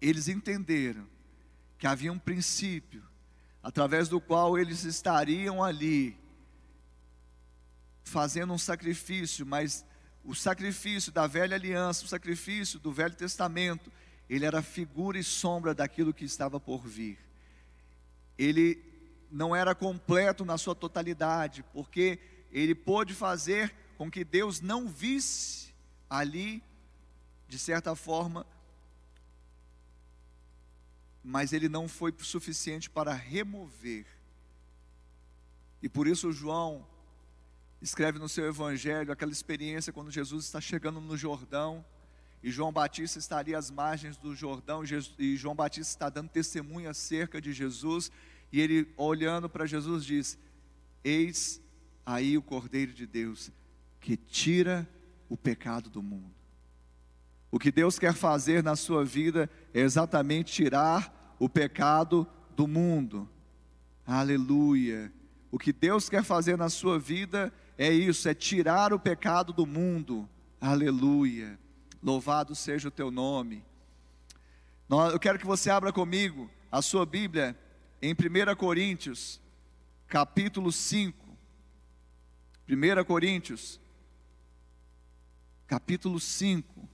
eles 0.00 0.26
entenderam 0.26 1.06
que 1.76 1.86
havia 1.86 2.10
um 2.10 2.18
princípio 2.18 3.11
através 3.62 4.08
do 4.08 4.20
qual 4.20 4.58
eles 4.58 4.84
estariam 4.84 5.62
ali 5.62 6.16
fazendo 8.02 8.52
um 8.52 8.58
sacrifício, 8.58 9.46
mas 9.46 9.84
o 10.24 10.34
sacrifício 10.34 11.12
da 11.12 11.26
velha 11.26 11.56
aliança, 11.56 12.04
o 12.04 12.08
sacrifício 12.08 12.78
do 12.78 12.92
Velho 12.92 13.14
Testamento, 13.14 13.90
ele 14.28 14.44
era 14.44 14.62
figura 14.62 15.18
e 15.18 15.24
sombra 15.24 15.74
daquilo 15.74 16.12
que 16.12 16.24
estava 16.24 16.58
por 16.58 16.86
vir. 16.86 17.18
Ele 18.36 18.82
não 19.30 19.54
era 19.54 19.74
completo 19.74 20.44
na 20.44 20.58
sua 20.58 20.74
totalidade, 20.74 21.64
porque 21.72 22.18
ele 22.50 22.74
pôde 22.74 23.14
fazer 23.14 23.74
com 23.96 24.10
que 24.10 24.24
Deus 24.24 24.60
não 24.60 24.88
visse 24.88 25.72
ali, 26.08 26.62
de 27.48 27.58
certa 27.58 27.94
forma, 27.94 28.46
mas 31.22 31.52
ele 31.52 31.68
não 31.68 31.88
foi 31.88 32.12
suficiente 32.18 32.90
para 32.90 33.12
remover. 33.12 34.06
E 35.82 35.88
por 35.88 36.06
isso 36.06 36.32
João 36.32 36.86
escreve 37.80 38.18
no 38.18 38.28
seu 38.28 38.46
evangelho 38.46 39.12
aquela 39.12 39.32
experiência 39.32 39.92
quando 39.92 40.10
Jesus 40.10 40.44
está 40.44 40.60
chegando 40.60 41.00
no 41.00 41.16
Jordão 41.16 41.84
e 42.42 42.50
João 42.50 42.72
Batista 42.72 43.18
está 43.18 43.38
ali 43.38 43.54
às 43.54 43.70
margens 43.70 44.16
do 44.16 44.34
Jordão 44.34 44.82
e 45.18 45.36
João 45.36 45.54
Batista 45.54 45.92
está 45.92 46.08
dando 46.08 46.28
testemunha 46.28 46.90
acerca 46.90 47.40
de 47.40 47.52
Jesus 47.52 48.10
e 48.52 48.60
ele 48.60 48.92
olhando 48.96 49.48
para 49.48 49.66
Jesus 49.66 50.04
diz: 50.04 50.38
Eis 51.04 51.60
aí 52.04 52.36
o 52.36 52.42
Cordeiro 52.42 52.92
de 52.92 53.06
Deus 53.06 53.50
que 54.00 54.16
tira 54.16 54.88
o 55.28 55.36
pecado 55.36 55.88
do 55.88 56.02
mundo. 56.02 56.41
O 57.52 57.58
que 57.58 57.70
Deus 57.70 57.98
quer 57.98 58.14
fazer 58.14 58.62
na 58.62 58.74
sua 58.74 59.04
vida 59.04 59.48
é 59.74 59.80
exatamente 59.80 60.50
tirar 60.50 61.36
o 61.38 61.50
pecado 61.50 62.26
do 62.56 62.66
mundo. 62.66 63.28
Aleluia. 64.06 65.12
O 65.50 65.58
que 65.58 65.70
Deus 65.70 66.08
quer 66.08 66.24
fazer 66.24 66.56
na 66.56 66.70
sua 66.70 66.98
vida 66.98 67.52
é 67.76 67.92
isso, 67.92 68.26
é 68.26 68.32
tirar 68.32 68.94
o 68.94 68.98
pecado 68.98 69.52
do 69.52 69.66
mundo. 69.66 70.26
Aleluia. 70.58 71.58
Louvado 72.02 72.54
seja 72.54 72.88
o 72.88 72.90
teu 72.90 73.10
nome. 73.10 73.62
Eu 75.12 75.18
quero 75.18 75.38
que 75.38 75.46
você 75.46 75.68
abra 75.68 75.92
comigo 75.92 76.50
a 76.70 76.80
sua 76.80 77.04
Bíblia 77.04 77.54
em 78.00 78.14
1 78.14 78.56
Coríntios, 78.56 79.38
capítulo 80.08 80.72
5. 80.72 81.36
1 82.66 83.04
Coríntios, 83.04 83.78
capítulo 85.66 86.18
5. 86.18 86.91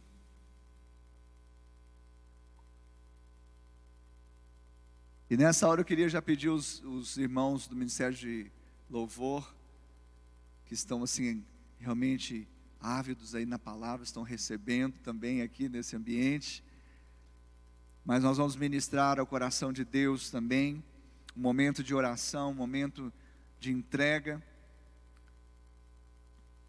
E 5.30 5.36
nessa 5.36 5.68
hora 5.68 5.82
eu 5.82 5.84
queria 5.84 6.08
já 6.08 6.22
pedir 6.22 6.48
os, 6.48 6.82
os 6.82 7.18
irmãos 7.18 7.68
do 7.68 7.76
Ministério 7.76 8.16
de 8.16 8.50
Louvor, 8.88 9.54
que 10.64 10.72
estão 10.72 11.02
assim, 11.02 11.44
realmente 11.78 12.48
ávidos 12.80 13.34
aí 13.34 13.44
na 13.44 13.58
palavra, 13.58 14.04
estão 14.04 14.22
recebendo 14.22 14.94
também 15.00 15.42
aqui 15.42 15.68
nesse 15.68 15.94
ambiente. 15.94 16.64
mas 18.06 18.22
nós 18.22 18.38
vamos 18.38 18.56
ministrar 18.56 19.20
ao 19.20 19.26
coração 19.26 19.70
de 19.70 19.84
Deus 19.84 20.30
também, 20.30 20.82
um 21.36 21.40
momento 21.42 21.84
de 21.84 21.94
oração, 21.94 22.52
um 22.52 22.54
momento 22.54 23.12
de 23.60 23.70
entrega. 23.70 24.42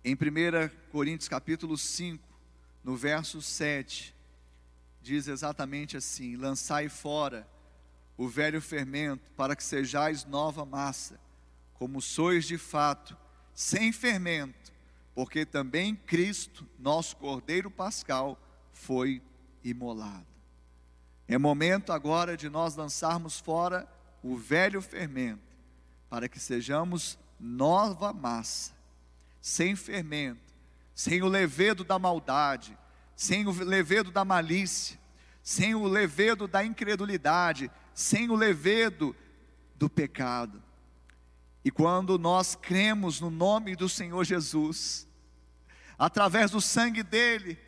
Em 0.04 0.16
1 0.16 0.18
Coríntios 0.92 1.30
capítulo 1.30 1.78
5, 1.78 2.22
no 2.84 2.98
verso 2.98 3.42
7, 3.42 4.14
diz 5.02 5.30
exatamente 5.30 5.96
assim: 5.96 6.36
Lançai 6.36 6.90
fora 6.90 7.48
o 8.20 8.28
velho 8.28 8.60
fermento, 8.60 9.32
para 9.32 9.56
que 9.56 9.64
sejais 9.64 10.26
nova 10.26 10.66
massa, 10.66 11.18
como 11.76 12.02
sois 12.02 12.44
de 12.44 12.58
fato, 12.58 13.16
sem 13.54 13.94
fermento, 13.94 14.74
porque 15.16 15.46
também 15.46 15.96
Cristo, 15.96 16.68
nosso 16.78 17.16
Cordeiro 17.16 17.72
Pascal, 17.72 18.38
foi 18.74 19.22
imolado. 19.64 20.28
É 21.30 21.38
momento 21.38 21.94
agora 21.94 22.36
de 22.36 22.50
nós 22.50 22.76
lançarmos 22.76 23.40
fora 23.40 23.88
o 24.22 24.36
velho 24.36 24.82
fermento, 24.82 25.56
para 26.10 26.28
que 26.28 26.42
sejamos 26.42 27.18
nova 27.40 28.12
massa, 28.12 28.74
sem 29.40 29.78
fermento, 29.78 30.54
sem 30.94 31.22
o 31.22 31.28
levedo 31.30 31.86
da 31.86 31.98
maldade, 31.98 32.78
sem 33.16 33.48
o 33.48 33.52
levedo 33.64 34.12
da 34.12 34.26
malícia, 34.26 35.00
sem 35.42 35.74
o 35.74 35.88
levedo 35.88 36.50
da 36.50 36.66
incredulidade, 36.66 37.72
sem 38.00 38.30
o 38.30 38.36
levedo 38.36 39.14
do 39.76 39.90
pecado. 39.90 40.64
E 41.66 41.70
quando 41.70 42.18
nós 42.18 42.56
cremos 42.56 43.20
no 43.20 43.30
nome 43.30 43.76
do 43.76 43.90
Senhor 43.90 44.24
Jesus, 44.24 45.06
através 45.98 46.52
do 46.52 46.62
sangue 46.62 47.04
dele, 47.04 47.60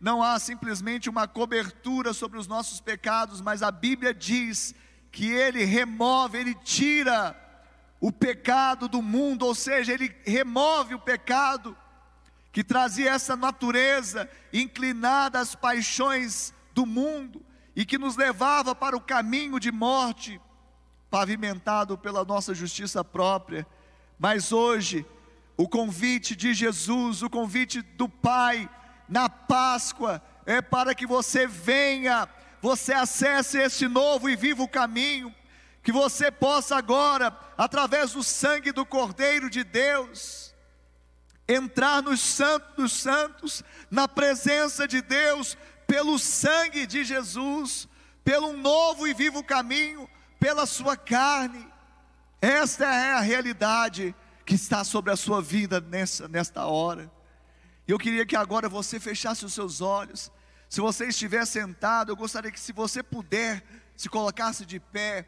não 0.00 0.22
há 0.22 0.38
simplesmente 0.38 1.10
uma 1.10 1.26
cobertura 1.26 2.12
sobre 2.12 2.38
os 2.38 2.46
nossos 2.46 2.80
pecados, 2.80 3.40
mas 3.40 3.64
a 3.64 3.72
Bíblia 3.72 4.14
diz 4.14 4.76
que 5.10 5.28
ele 5.28 5.64
remove, 5.64 6.38
ele 6.38 6.54
tira 6.54 7.36
o 8.00 8.12
pecado 8.12 8.86
do 8.86 9.02
mundo, 9.02 9.44
ou 9.44 9.56
seja, 9.56 9.92
ele 9.92 10.14
remove 10.24 10.94
o 10.94 11.00
pecado 11.00 11.76
que 12.52 12.62
trazia 12.62 13.10
essa 13.10 13.34
natureza 13.34 14.30
inclinada 14.52 15.40
às 15.40 15.56
paixões 15.56 16.54
do 16.72 16.86
mundo 16.86 17.44
e 17.74 17.84
que 17.84 17.98
nos 17.98 18.16
levava 18.16 18.74
para 18.74 18.96
o 18.96 19.00
caminho 19.00 19.58
de 19.60 19.70
morte, 19.70 20.40
pavimentado 21.10 21.96
pela 21.98 22.24
nossa 22.24 22.54
justiça 22.54 23.04
própria. 23.04 23.66
Mas 24.18 24.52
hoje, 24.52 25.06
o 25.56 25.68
convite 25.68 26.34
de 26.34 26.54
Jesus, 26.54 27.22
o 27.22 27.30
convite 27.30 27.82
do 27.82 28.08
Pai 28.08 28.68
na 29.08 29.28
Páscoa, 29.28 30.22
é 30.46 30.62
para 30.62 30.94
que 30.94 31.06
você 31.06 31.46
venha, 31.46 32.28
você 32.62 32.92
acesse 32.92 33.58
esse 33.58 33.86
novo 33.88 34.28
e 34.28 34.36
vivo 34.36 34.68
caminho, 34.68 35.34
que 35.82 35.92
você 35.92 36.30
possa 36.30 36.76
agora, 36.76 37.36
através 37.56 38.12
do 38.12 38.22
sangue 38.22 38.72
do 38.72 38.84
Cordeiro 38.84 39.48
de 39.48 39.64
Deus, 39.64 40.54
entrar 41.48 42.02
nos 42.02 42.20
santos 42.20 42.74
dos 42.76 42.92
santos, 42.92 43.64
na 43.90 44.06
presença 44.06 44.86
de 44.86 45.02
Deus, 45.02 45.58
pelo 45.90 46.20
sangue 46.20 46.86
de 46.86 47.02
Jesus, 47.02 47.88
pelo 48.22 48.52
novo 48.52 49.08
e 49.08 49.12
vivo 49.12 49.42
caminho, 49.42 50.08
pela 50.38 50.64
sua 50.64 50.96
carne. 50.96 51.66
Esta 52.40 52.84
é 52.84 53.12
a 53.14 53.20
realidade 53.20 54.14
que 54.46 54.54
está 54.54 54.84
sobre 54.84 55.10
a 55.10 55.16
sua 55.16 55.42
vida 55.42 55.80
nessa, 55.80 56.28
nesta 56.28 56.64
hora. 56.64 57.10
Eu 57.88 57.98
queria 57.98 58.24
que 58.24 58.36
agora 58.36 58.68
você 58.68 59.00
fechasse 59.00 59.44
os 59.44 59.52
seus 59.52 59.80
olhos. 59.80 60.30
Se 60.68 60.80
você 60.80 61.08
estiver 61.08 61.44
sentado, 61.44 62.12
eu 62.12 62.16
gostaria 62.16 62.52
que, 62.52 62.60
se 62.60 62.72
você 62.72 63.02
puder, 63.02 63.60
se 63.96 64.08
colocasse 64.08 64.64
de 64.64 64.78
pé, 64.78 65.26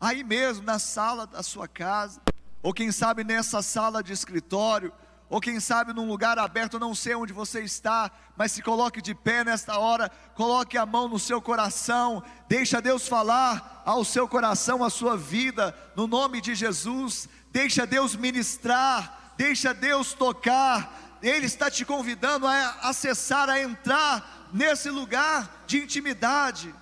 aí 0.00 0.22
mesmo 0.22 0.64
na 0.64 0.78
sala 0.78 1.26
da 1.26 1.42
sua 1.42 1.66
casa, 1.66 2.22
ou 2.62 2.72
quem 2.72 2.92
sabe 2.92 3.24
nessa 3.24 3.60
sala 3.60 4.04
de 4.04 4.12
escritório, 4.12 4.92
ou 5.34 5.40
quem 5.40 5.58
sabe 5.58 5.92
num 5.92 6.06
lugar 6.06 6.38
aberto, 6.38 6.78
não 6.78 6.94
sei 6.94 7.16
onde 7.16 7.32
você 7.32 7.60
está, 7.60 8.08
mas 8.36 8.52
se 8.52 8.62
coloque 8.62 9.02
de 9.02 9.16
pé 9.16 9.42
nesta 9.42 9.76
hora, 9.80 10.08
coloque 10.32 10.78
a 10.78 10.86
mão 10.86 11.08
no 11.08 11.18
seu 11.18 11.42
coração, 11.42 12.22
deixa 12.48 12.80
Deus 12.80 13.08
falar 13.08 13.82
ao 13.84 14.04
seu 14.04 14.28
coração, 14.28 14.84
à 14.84 14.88
sua 14.88 15.16
vida, 15.16 15.76
no 15.96 16.06
nome 16.06 16.40
de 16.40 16.54
Jesus, 16.54 17.28
deixa 17.50 17.84
Deus 17.84 18.14
ministrar, 18.14 19.34
deixa 19.36 19.74
Deus 19.74 20.14
tocar, 20.14 21.18
Ele 21.20 21.46
está 21.46 21.68
te 21.68 21.84
convidando 21.84 22.46
a 22.46 22.70
acessar, 22.82 23.50
a 23.50 23.60
entrar 23.60 24.48
nesse 24.52 24.88
lugar 24.88 25.64
de 25.66 25.82
intimidade, 25.82 26.72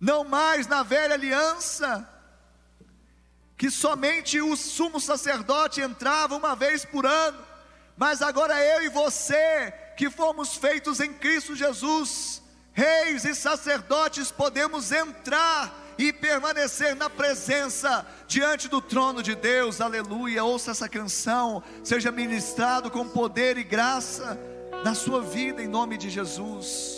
não 0.00 0.24
mais 0.24 0.66
na 0.66 0.82
velha 0.82 1.14
aliança, 1.14 2.17
que 3.58 3.70
somente 3.70 4.40
o 4.40 4.56
sumo 4.56 5.00
sacerdote 5.00 5.80
entrava 5.80 6.36
uma 6.36 6.54
vez 6.54 6.84
por 6.84 7.04
ano, 7.04 7.38
mas 7.96 8.22
agora 8.22 8.64
eu 8.64 8.84
e 8.84 8.88
você, 8.88 9.74
que 9.96 10.08
fomos 10.08 10.56
feitos 10.56 11.00
em 11.00 11.12
Cristo 11.12 11.56
Jesus, 11.56 12.40
reis 12.72 13.24
e 13.24 13.34
sacerdotes, 13.34 14.30
podemos 14.30 14.92
entrar 14.92 15.76
e 15.98 16.12
permanecer 16.12 16.94
na 16.94 17.10
presença 17.10 18.06
diante 18.28 18.68
do 18.68 18.80
trono 18.80 19.20
de 19.20 19.34
Deus, 19.34 19.80
aleluia. 19.80 20.44
Ouça 20.44 20.70
essa 20.70 20.88
canção, 20.88 21.60
seja 21.82 22.12
ministrado 22.12 22.88
com 22.88 23.08
poder 23.08 23.58
e 23.58 23.64
graça 23.64 24.38
na 24.84 24.94
sua 24.94 25.20
vida, 25.20 25.60
em 25.60 25.66
nome 25.66 25.98
de 25.98 26.08
Jesus. 26.08 26.97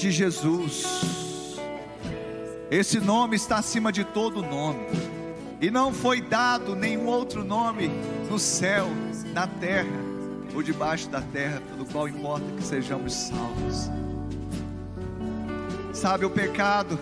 De 0.00 0.10
Jesus. 0.10 1.56
Esse 2.70 2.98
nome 2.98 3.36
está 3.36 3.58
acima 3.58 3.92
de 3.92 4.02
todo 4.02 4.42
nome. 4.42 4.86
E 5.60 5.70
não 5.70 5.92
foi 5.92 6.22
dado 6.22 6.74
nenhum 6.74 7.06
outro 7.06 7.44
nome 7.44 7.90
no 8.30 8.38
céu, 8.38 8.88
na 9.34 9.46
terra 9.46 9.90
ou 10.54 10.62
debaixo 10.62 11.08
da 11.08 11.20
terra, 11.20 11.60
pelo 11.60 11.84
qual 11.84 12.08
importa 12.08 12.46
que 12.56 12.62
sejamos 12.62 13.12
salvos. 13.12 13.90
Sabe 15.92 16.24
o 16.24 16.30
pecado? 16.30 16.98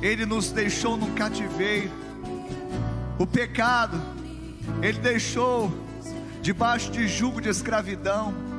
Ele 0.00 0.24
nos 0.24 0.50
deixou 0.50 0.96
no 0.96 1.08
cativeiro. 1.12 1.92
O 3.18 3.26
pecado, 3.26 4.00
ele 4.80 4.98
deixou 4.98 5.70
debaixo 6.40 6.90
de 6.90 7.06
jugo 7.06 7.40
de 7.40 7.50
escravidão. 7.50 8.51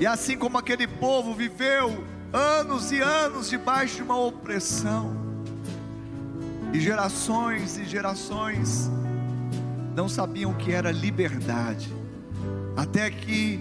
E 0.00 0.06
assim 0.06 0.36
como 0.36 0.58
aquele 0.58 0.86
povo 0.86 1.34
viveu 1.34 2.04
anos 2.32 2.90
e 2.90 3.00
anos 3.00 3.50
debaixo 3.50 3.96
de 3.96 4.02
uma 4.02 4.16
opressão, 4.16 5.22
e 6.72 6.80
gerações 6.80 7.76
e 7.76 7.84
gerações 7.84 8.90
não 9.94 10.08
sabiam 10.08 10.52
o 10.52 10.54
que 10.54 10.72
era 10.72 10.90
liberdade, 10.90 11.92
até 12.76 13.10
que 13.10 13.60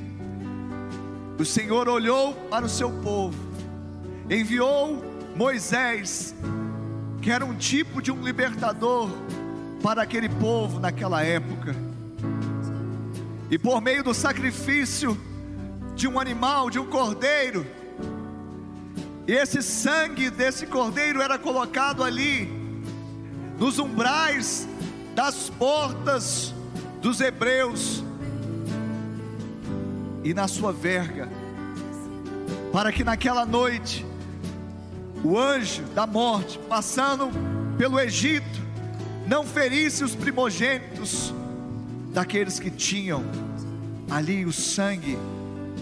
o 1.37 1.43
Senhor 1.43 1.89
olhou 1.89 2.33
para 2.49 2.65
o 2.65 2.69
seu 2.69 2.89
povo, 2.89 3.37
enviou 4.29 5.03
Moisés, 5.35 6.33
que 7.21 7.29
era 7.29 7.43
um 7.43 7.55
tipo 7.55 8.01
de 8.01 8.11
um 8.11 8.23
libertador 8.23 9.09
para 9.83 10.03
aquele 10.03 10.29
povo 10.29 10.79
naquela 10.79 11.21
época, 11.21 11.75
e 13.49 13.57
por 13.57 13.81
meio 13.81 14.03
do 14.03 14.13
sacrifício 14.13 15.19
de 15.95 16.07
um 16.07 16.19
animal, 16.19 16.69
de 16.69 16.79
um 16.79 16.85
cordeiro, 16.85 17.65
e 19.27 19.33
esse 19.33 19.61
sangue 19.61 20.29
desse 20.29 20.65
cordeiro 20.65 21.21
era 21.21 21.37
colocado 21.37 22.03
ali, 22.03 22.51
nos 23.57 23.79
umbrais 23.79 24.67
das 25.13 25.49
portas 25.49 26.53
dos 27.01 27.21
hebreus, 27.21 28.03
e 30.23 30.33
na 30.33 30.47
sua 30.47 30.71
verga, 30.71 31.29
para 32.71 32.91
que 32.91 33.03
naquela 33.03 33.45
noite, 33.45 34.05
o 35.23 35.37
anjo 35.37 35.83
da 35.93 36.07
morte, 36.07 36.59
passando 36.67 37.29
pelo 37.77 37.99
Egito, 37.99 38.61
não 39.27 39.45
ferisse 39.45 40.03
os 40.03 40.15
primogênitos 40.15 41.33
daqueles 42.11 42.59
que 42.59 42.69
tinham 42.69 43.23
ali 44.09 44.45
o 44.45 44.51
sangue, 44.51 45.17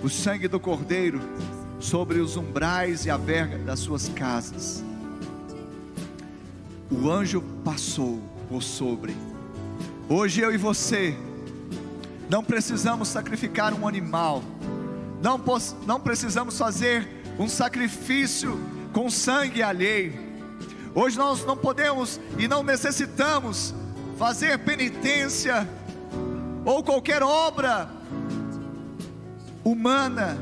o 0.03 0.09
sangue 0.09 0.47
do 0.47 0.59
cordeiro 0.59 1.19
sobre 1.79 2.19
os 2.19 2.37
umbrais 2.37 3.05
e 3.05 3.09
a 3.09 3.17
verga 3.17 3.57
das 3.57 3.79
suas 3.79 4.09
casas. 4.09 4.83
O 6.91 7.09
anjo 7.09 7.41
passou 7.63 8.21
por 8.47 8.63
sobre. 8.63 9.15
Hoje 10.07 10.41
eu 10.41 10.53
e 10.53 10.57
você 10.57 11.15
não 12.29 12.43
precisamos 12.43 13.07
sacrificar 13.07 13.73
um 13.73 13.87
animal, 13.87 14.43
não, 15.21 15.39
não 15.85 15.99
precisamos 15.99 16.57
fazer 16.57 17.07
um 17.37 17.47
sacrifício 17.47 18.59
com 18.93 19.09
sangue 19.09 19.61
alheio. 19.61 20.13
Hoje 20.95 21.17
nós 21.17 21.45
não 21.45 21.55
podemos 21.55 22.19
e 22.37 22.47
não 22.47 22.63
necessitamos 22.63 23.73
fazer 24.17 24.57
penitência 24.59 25.67
ou 26.65 26.83
qualquer 26.83 27.21
obra 27.21 27.98
humana 29.63 30.37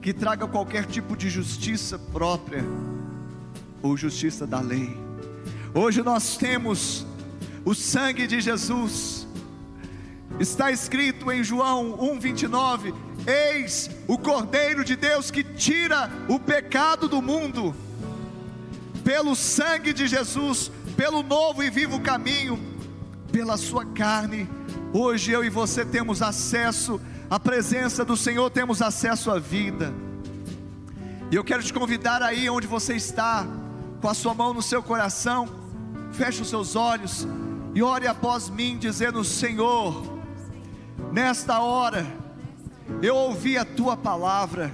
que 0.00 0.12
traga 0.12 0.46
qualquer 0.46 0.86
tipo 0.86 1.16
de 1.16 1.28
justiça 1.28 1.98
própria 1.98 2.64
ou 3.82 3.96
justiça 3.96 4.46
da 4.46 4.60
lei. 4.60 4.96
Hoje 5.74 6.02
nós 6.02 6.36
temos 6.36 7.06
o 7.64 7.74
sangue 7.74 8.26
de 8.26 8.40
Jesus. 8.40 9.26
Está 10.38 10.70
escrito 10.70 11.30
em 11.32 11.42
João 11.42 11.98
1:29, 11.98 12.94
eis 13.26 13.90
o 14.06 14.16
Cordeiro 14.16 14.84
de 14.84 14.96
Deus 14.96 15.30
que 15.30 15.42
tira 15.42 16.10
o 16.28 16.38
pecado 16.38 17.08
do 17.08 17.20
mundo. 17.20 17.74
Pelo 19.02 19.34
sangue 19.34 19.92
de 19.92 20.06
Jesus, 20.06 20.70
pelo 20.96 21.22
novo 21.22 21.62
e 21.62 21.70
vivo 21.70 22.00
caminho, 22.00 22.58
pela 23.30 23.56
sua 23.56 23.84
carne, 23.84 24.48
hoje 24.92 25.32
eu 25.32 25.44
e 25.44 25.50
você 25.50 25.84
temos 25.84 26.22
acesso 26.22 27.00
a 27.00 27.15
presença 27.40 28.04
do 28.04 28.16
Senhor, 28.16 28.48
temos 28.50 28.80
acesso 28.80 29.30
à 29.30 29.38
vida. 29.38 29.92
E 31.30 31.34
eu 31.34 31.42
quero 31.42 31.62
te 31.62 31.72
convidar 31.72 32.22
aí 32.22 32.48
onde 32.48 32.68
você 32.68 32.94
está, 32.94 33.44
com 34.00 34.08
a 34.08 34.14
sua 34.14 34.32
mão 34.32 34.54
no 34.54 34.62
seu 34.62 34.80
coração, 34.80 35.48
feche 36.12 36.42
os 36.42 36.48
seus 36.48 36.76
olhos 36.76 37.26
e 37.74 37.82
ore 37.82 38.06
após 38.06 38.48
mim, 38.48 38.78
dizendo: 38.78 39.24
Senhor, 39.24 40.04
nesta 41.12 41.58
hora, 41.60 42.06
eu 43.02 43.16
ouvi 43.16 43.58
a 43.58 43.64
tua 43.64 43.96
palavra, 43.96 44.70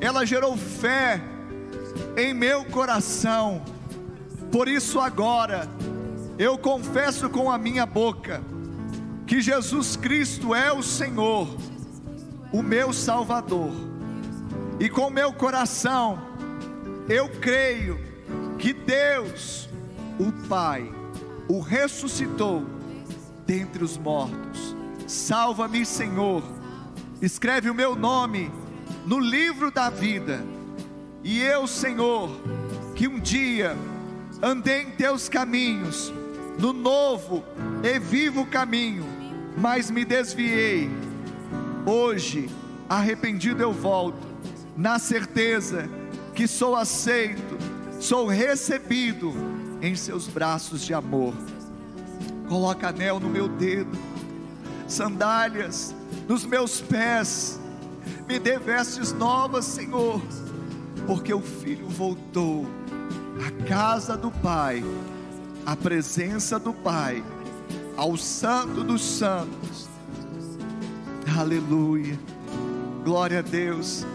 ela 0.00 0.24
gerou 0.24 0.56
fé 0.56 1.22
em 2.16 2.32
meu 2.32 2.64
coração, 2.64 3.62
por 4.50 4.66
isso 4.66 4.98
agora, 4.98 5.68
eu 6.38 6.56
confesso 6.56 7.28
com 7.28 7.50
a 7.50 7.58
minha 7.58 7.84
boca, 7.84 8.42
que 9.30 9.40
Jesus 9.40 9.94
Cristo 9.94 10.56
é 10.56 10.72
o 10.72 10.82
Senhor, 10.82 11.46
o 12.52 12.64
meu 12.64 12.92
Salvador, 12.92 13.70
e 14.80 14.88
com 14.88 15.08
meu 15.08 15.32
coração 15.32 16.20
eu 17.08 17.28
creio 17.28 17.96
que 18.58 18.72
Deus, 18.72 19.68
o 20.18 20.32
Pai, 20.48 20.92
o 21.46 21.60
ressuscitou 21.60 22.66
dentre 23.46 23.84
os 23.84 23.96
mortos. 23.96 24.74
Salva-me, 25.06 25.86
Senhor, 25.86 26.42
escreve 27.22 27.70
o 27.70 27.74
meu 27.74 27.94
nome 27.94 28.50
no 29.06 29.20
livro 29.20 29.70
da 29.70 29.88
vida, 29.88 30.44
e 31.22 31.40
eu, 31.40 31.68
Senhor, 31.68 32.28
que 32.96 33.06
um 33.06 33.20
dia 33.20 33.76
andei 34.42 34.82
em 34.82 34.90
teus 34.90 35.28
caminhos, 35.28 36.12
no 36.58 36.72
novo 36.72 37.44
e 37.84 37.96
vivo 38.00 38.44
caminho, 38.44 39.09
mas 39.60 39.90
me 39.90 40.04
desviei. 40.04 40.90
Hoje, 41.84 42.48
arrependido 42.88 43.62
eu 43.62 43.72
volto, 43.72 44.26
na 44.76 44.98
certeza 44.98 45.88
que 46.34 46.46
sou 46.48 46.74
aceito, 46.74 47.58
sou 48.00 48.26
recebido 48.26 49.32
em 49.82 49.94
seus 49.94 50.26
braços 50.26 50.82
de 50.82 50.94
amor. 50.94 51.34
Coloca 52.48 52.88
anel 52.88 53.20
no 53.20 53.28
meu 53.28 53.48
dedo, 53.48 53.96
sandálias 54.88 55.94
nos 56.26 56.44
meus 56.44 56.80
pés, 56.80 57.60
me 58.26 58.38
dê 58.38 58.58
vestes 58.58 59.12
novas, 59.12 59.66
Senhor, 59.66 60.22
porque 61.06 61.34
o 61.34 61.40
filho 61.40 61.86
voltou 61.88 62.66
à 63.46 63.64
casa 63.68 64.16
do 64.16 64.30
Pai, 64.30 64.82
à 65.66 65.76
presença 65.76 66.58
do 66.58 66.72
Pai 66.72 67.22
ao 68.00 68.16
Santo 68.16 68.82
dos 68.82 69.02
Santos. 69.02 69.86
Aleluia. 71.38 72.18
Glória 73.04 73.40
a 73.40 73.42
Deus. 73.42 74.06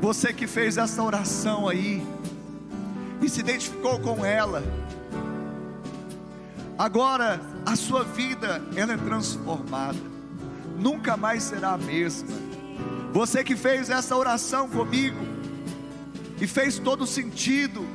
Você 0.00 0.32
que 0.32 0.46
fez 0.46 0.78
essa 0.78 1.02
oração 1.02 1.68
aí 1.68 2.02
e 3.20 3.28
se 3.28 3.40
identificou 3.40 4.00
com 4.00 4.24
ela. 4.24 4.62
Agora 6.78 7.38
a 7.66 7.76
sua 7.76 8.04
vida 8.04 8.62
ela 8.74 8.94
é 8.94 8.96
transformada. 8.96 9.98
Nunca 10.78 11.14
mais 11.14 11.42
será 11.42 11.72
a 11.72 11.78
mesma. 11.78 12.30
Você 13.12 13.44
que 13.44 13.54
fez 13.54 13.90
essa 13.90 14.16
oração 14.16 14.66
comigo 14.66 15.20
e 16.40 16.46
fez 16.46 16.78
todo 16.78 17.06
sentido. 17.06 17.86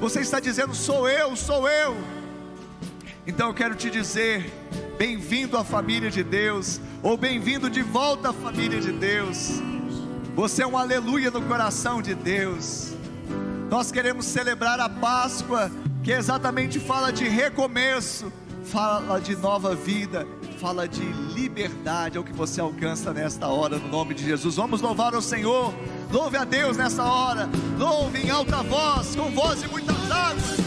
Você 0.00 0.22
está 0.22 0.40
dizendo: 0.40 0.74
sou 0.74 1.08
eu, 1.08 1.36
sou 1.36 1.68
eu 1.68 2.23
então 3.26 3.48
eu 3.48 3.54
quero 3.54 3.74
te 3.74 3.90
dizer, 3.90 4.52
bem-vindo 4.98 5.56
à 5.56 5.64
família 5.64 6.10
de 6.10 6.22
Deus, 6.22 6.80
ou 7.02 7.16
bem-vindo 7.16 7.70
de 7.70 7.82
volta 7.82 8.30
à 8.30 8.32
família 8.32 8.80
de 8.80 8.92
Deus. 8.92 9.62
Você 10.34 10.62
é 10.62 10.66
um 10.66 10.76
aleluia 10.76 11.30
no 11.30 11.40
coração 11.42 12.02
de 12.02 12.14
Deus. 12.14 12.92
Nós 13.70 13.90
queremos 13.90 14.26
celebrar 14.26 14.78
a 14.78 14.88
Páscoa, 14.88 15.70
que 16.02 16.12
exatamente 16.12 16.78
fala 16.78 17.10
de 17.10 17.24
recomeço, 17.26 18.30
fala 18.64 19.18
de 19.18 19.34
nova 19.36 19.74
vida, 19.74 20.26
fala 20.60 20.86
de 20.86 21.02
liberdade, 21.32 22.18
é 22.18 22.20
o 22.20 22.24
que 22.24 22.32
você 22.32 22.60
alcança 22.60 23.12
nesta 23.12 23.46
hora, 23.48 23.78
no 23.78 23.88
nome 23.88 24.14
de 24.14 24.24
Jesus. 24.24 24.56
Vamos 24.56 24.82
louvar 24.82 25.14
o 25.14 25.22
Senhor, 25.22 25.72
louve 26.10 26.36
a 26.36 26.44
Deus 26.44 26.76
nessa 26.76 27.04
hora, 27.04 27.48
louve 27.78 28.26
em 28.26 28.30
alta 28.30 28.62
voz, 28.62 29.16
com 29.16 29.30
voz 29.30 29.60
de 29.62 29.68
muitas 29.68 30.10
águas. 30.10 30.63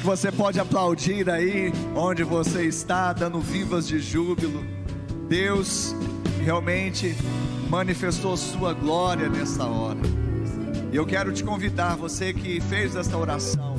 Que 0.00 0.06
você 0.06 0.32
pode 0.32 0.58
aplaudir 0.58 1.28
aí 1.28 1.70
onde 1.94 2.24
você 2.24 2.64
está, 2.64 3.12
dando 3.12 3.38
vivas 3.38 3.86
de 3.86 3.98
júbilo? 3.98 4.64
Deus 5.28 5.94
realmente 6.42 7.14
manifestou 7.68 8.34
sua 8.34 8.72
glória 8.72 9.28
nessa 9.28 9.66
hora. 9.66 9.98
E 10.90 10.96
eu 10.96 11.04
quero 11.04 11.32
te 11.32 11.44
convidar, 11.44 11.96
você 11.96 12.32
que 12.32 12.62
fez 12.62 12.96
esta 12.96 13.14
oração 13.14 13.76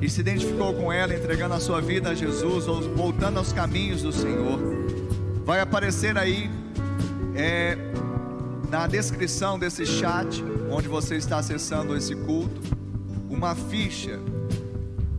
e 0.00 0.08
se 0.08 0.20
identificou 0.20 0.72
com 0.72 0.92
ela, 0.92 1.12
entregando 1.12 1.54
a 1.54 1.60
sua 1.60 1.80
vida 1.80 2.10
a 2.10 2.14
Jesus 2.14 2.68
ou 2.68 2.80
voltando 2.94 3.38
aos 3.38 3.52
caminhos 3.52 4.02
do 4.02 4.12
Senhor, 4.12 4.60
vai 5.44 5.58
aparecer 5.58 6.16
aí 6.16 6.48
é, 7.34 7.76
na 8.70 8.86
descrição 8.86 9.58
desse 9.58 9.84
chat, 9.84 10.44
onde 10.70 10.86
você 10.86 11.16
está 11.16 11.38
acessando 11.38 11.96
esse 11.96 12.14
culto, 12.14 12.60
uma 13.28 13.56
ficha. 13.56 14.20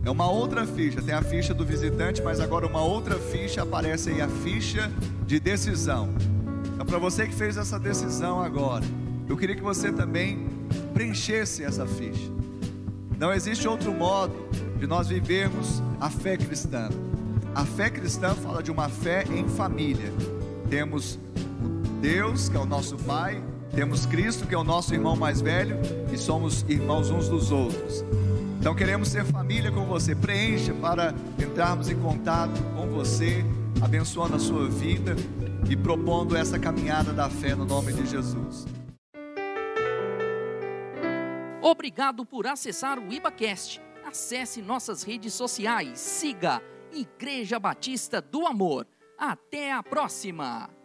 É 0.04 0.10
uma 0.10 0.30
outra 0.30 0.66
ficha, 0.66 1.02
tem 1.02 1.14
a 1.14 1.22
ficha 1.22 1.52
do 1.52 1.64
visitante, 1.64 2.22
mas 2.22 2.40
agora 2.40 2.66
uma 2.66 2.82
outra 2.82 3.16
ficha 3.18 3.62
aparece 3.62 4.10
aí 4.10 4.20
a 4.20 4.28
ficha 4.28 4.90
de 5.26 5.38
decisão. 5.38 6.08
Então, 6.74 6.86
para 6.86 6.98
você 6.98 7.26
que 7.26 7.34
fez 7.34 7.56
essa 7.56 7.78
decisão 7.78 8.40
agora, 8.40 8.84
eu 9.28 9.36
queria 9.36 9.54
que 9.54 9.62
você 9.62 9.92
também 9.92 10.46
preenchesse 10.94 11.64
essa 11.64 11.86
ficha. 11.86 12.30
Não 13.18 13.32
existe 13.32 13.66
outro 13.66 13.92
modo 13.92 14.34
de 14.78 14.86
nós 14.86 15.08
vivermos 15.08 15.82
a 16.00 16.08
fé 16.08 16.36
cristã. 16.36 16.88
A 17.54 17.64
fé 17.64 17.90
cristã 17.90 18.34
fala 18.34 18.62
de 18.62 18.70
uma 18.70 18.88
fé 18.88 19.24
em 19.28 19.48
família. 19.48 20.12
Temos 20.70 21.18
Deus, 22.00 22.48
que 22.48 22.56
é 22.56 22.60
o 22.60 22.64
nosso 22.64 22.96
Pai, 22.96 23.42
temos 23.74 24.06
Cristo, 24.06 24.46
que 24.46 24.54
é 24.54 24.58
o 24.58 24.64
nosso 24.64 24.94
irmão 24.94 25.16
mais 25.16 25.40
velho, 25.40 25.76
e 26.12 26.16
somos 26.16 26.64
irmãos 26.68 27.10
uns 27.10 27.28
dos 27.28 27.50
outros. 27.50 28.04
Então 28.58 28.74
queremos 28.74 29.08
ser 29.08 29.24
família 29.24 29.70
com 29.70 29.84
você. 29.86 30.14
Preencha 30.14 30.74
para 30.74 31.14
entrarmos 31.38 31.88
em 31.88 31.98
contato 31.98 32.60
com 32.74 32.88
você, 32.88 33.44
abençoando 33.80 34.34
a 34.36 34.38
sua 34.38 34.68
vida 34.68 35.14
e 35.70 35.76
propondo 35.76 36.36
essa 36.36 36.58
caminhada 36.58 37.12
da 37.12 37.30
fé 37.30 37.54
no 37.54 37.64
nome 37.64 37.92
de 37.92 38.04
Jesus. 38.06 38.66
Obrigado 41.62 42.24
por 42.24 42.46
acessar 42.46 42.98
o 42.98 43.12
IbaCast. 43.12 43.80
Acesse 44.04 44.62
nossas 44.62 45.02
redes 45.02 45.34
sociais. 45.34 45.98
Siga 45.98 46.62
Igreja 46.92 47.58
Batista 47.58 48.20
do 48.20 48.46
Amor. 48.46 48.86
Até 49.18 49.72
a 49.72 49.82
próxima! 49.82 50.77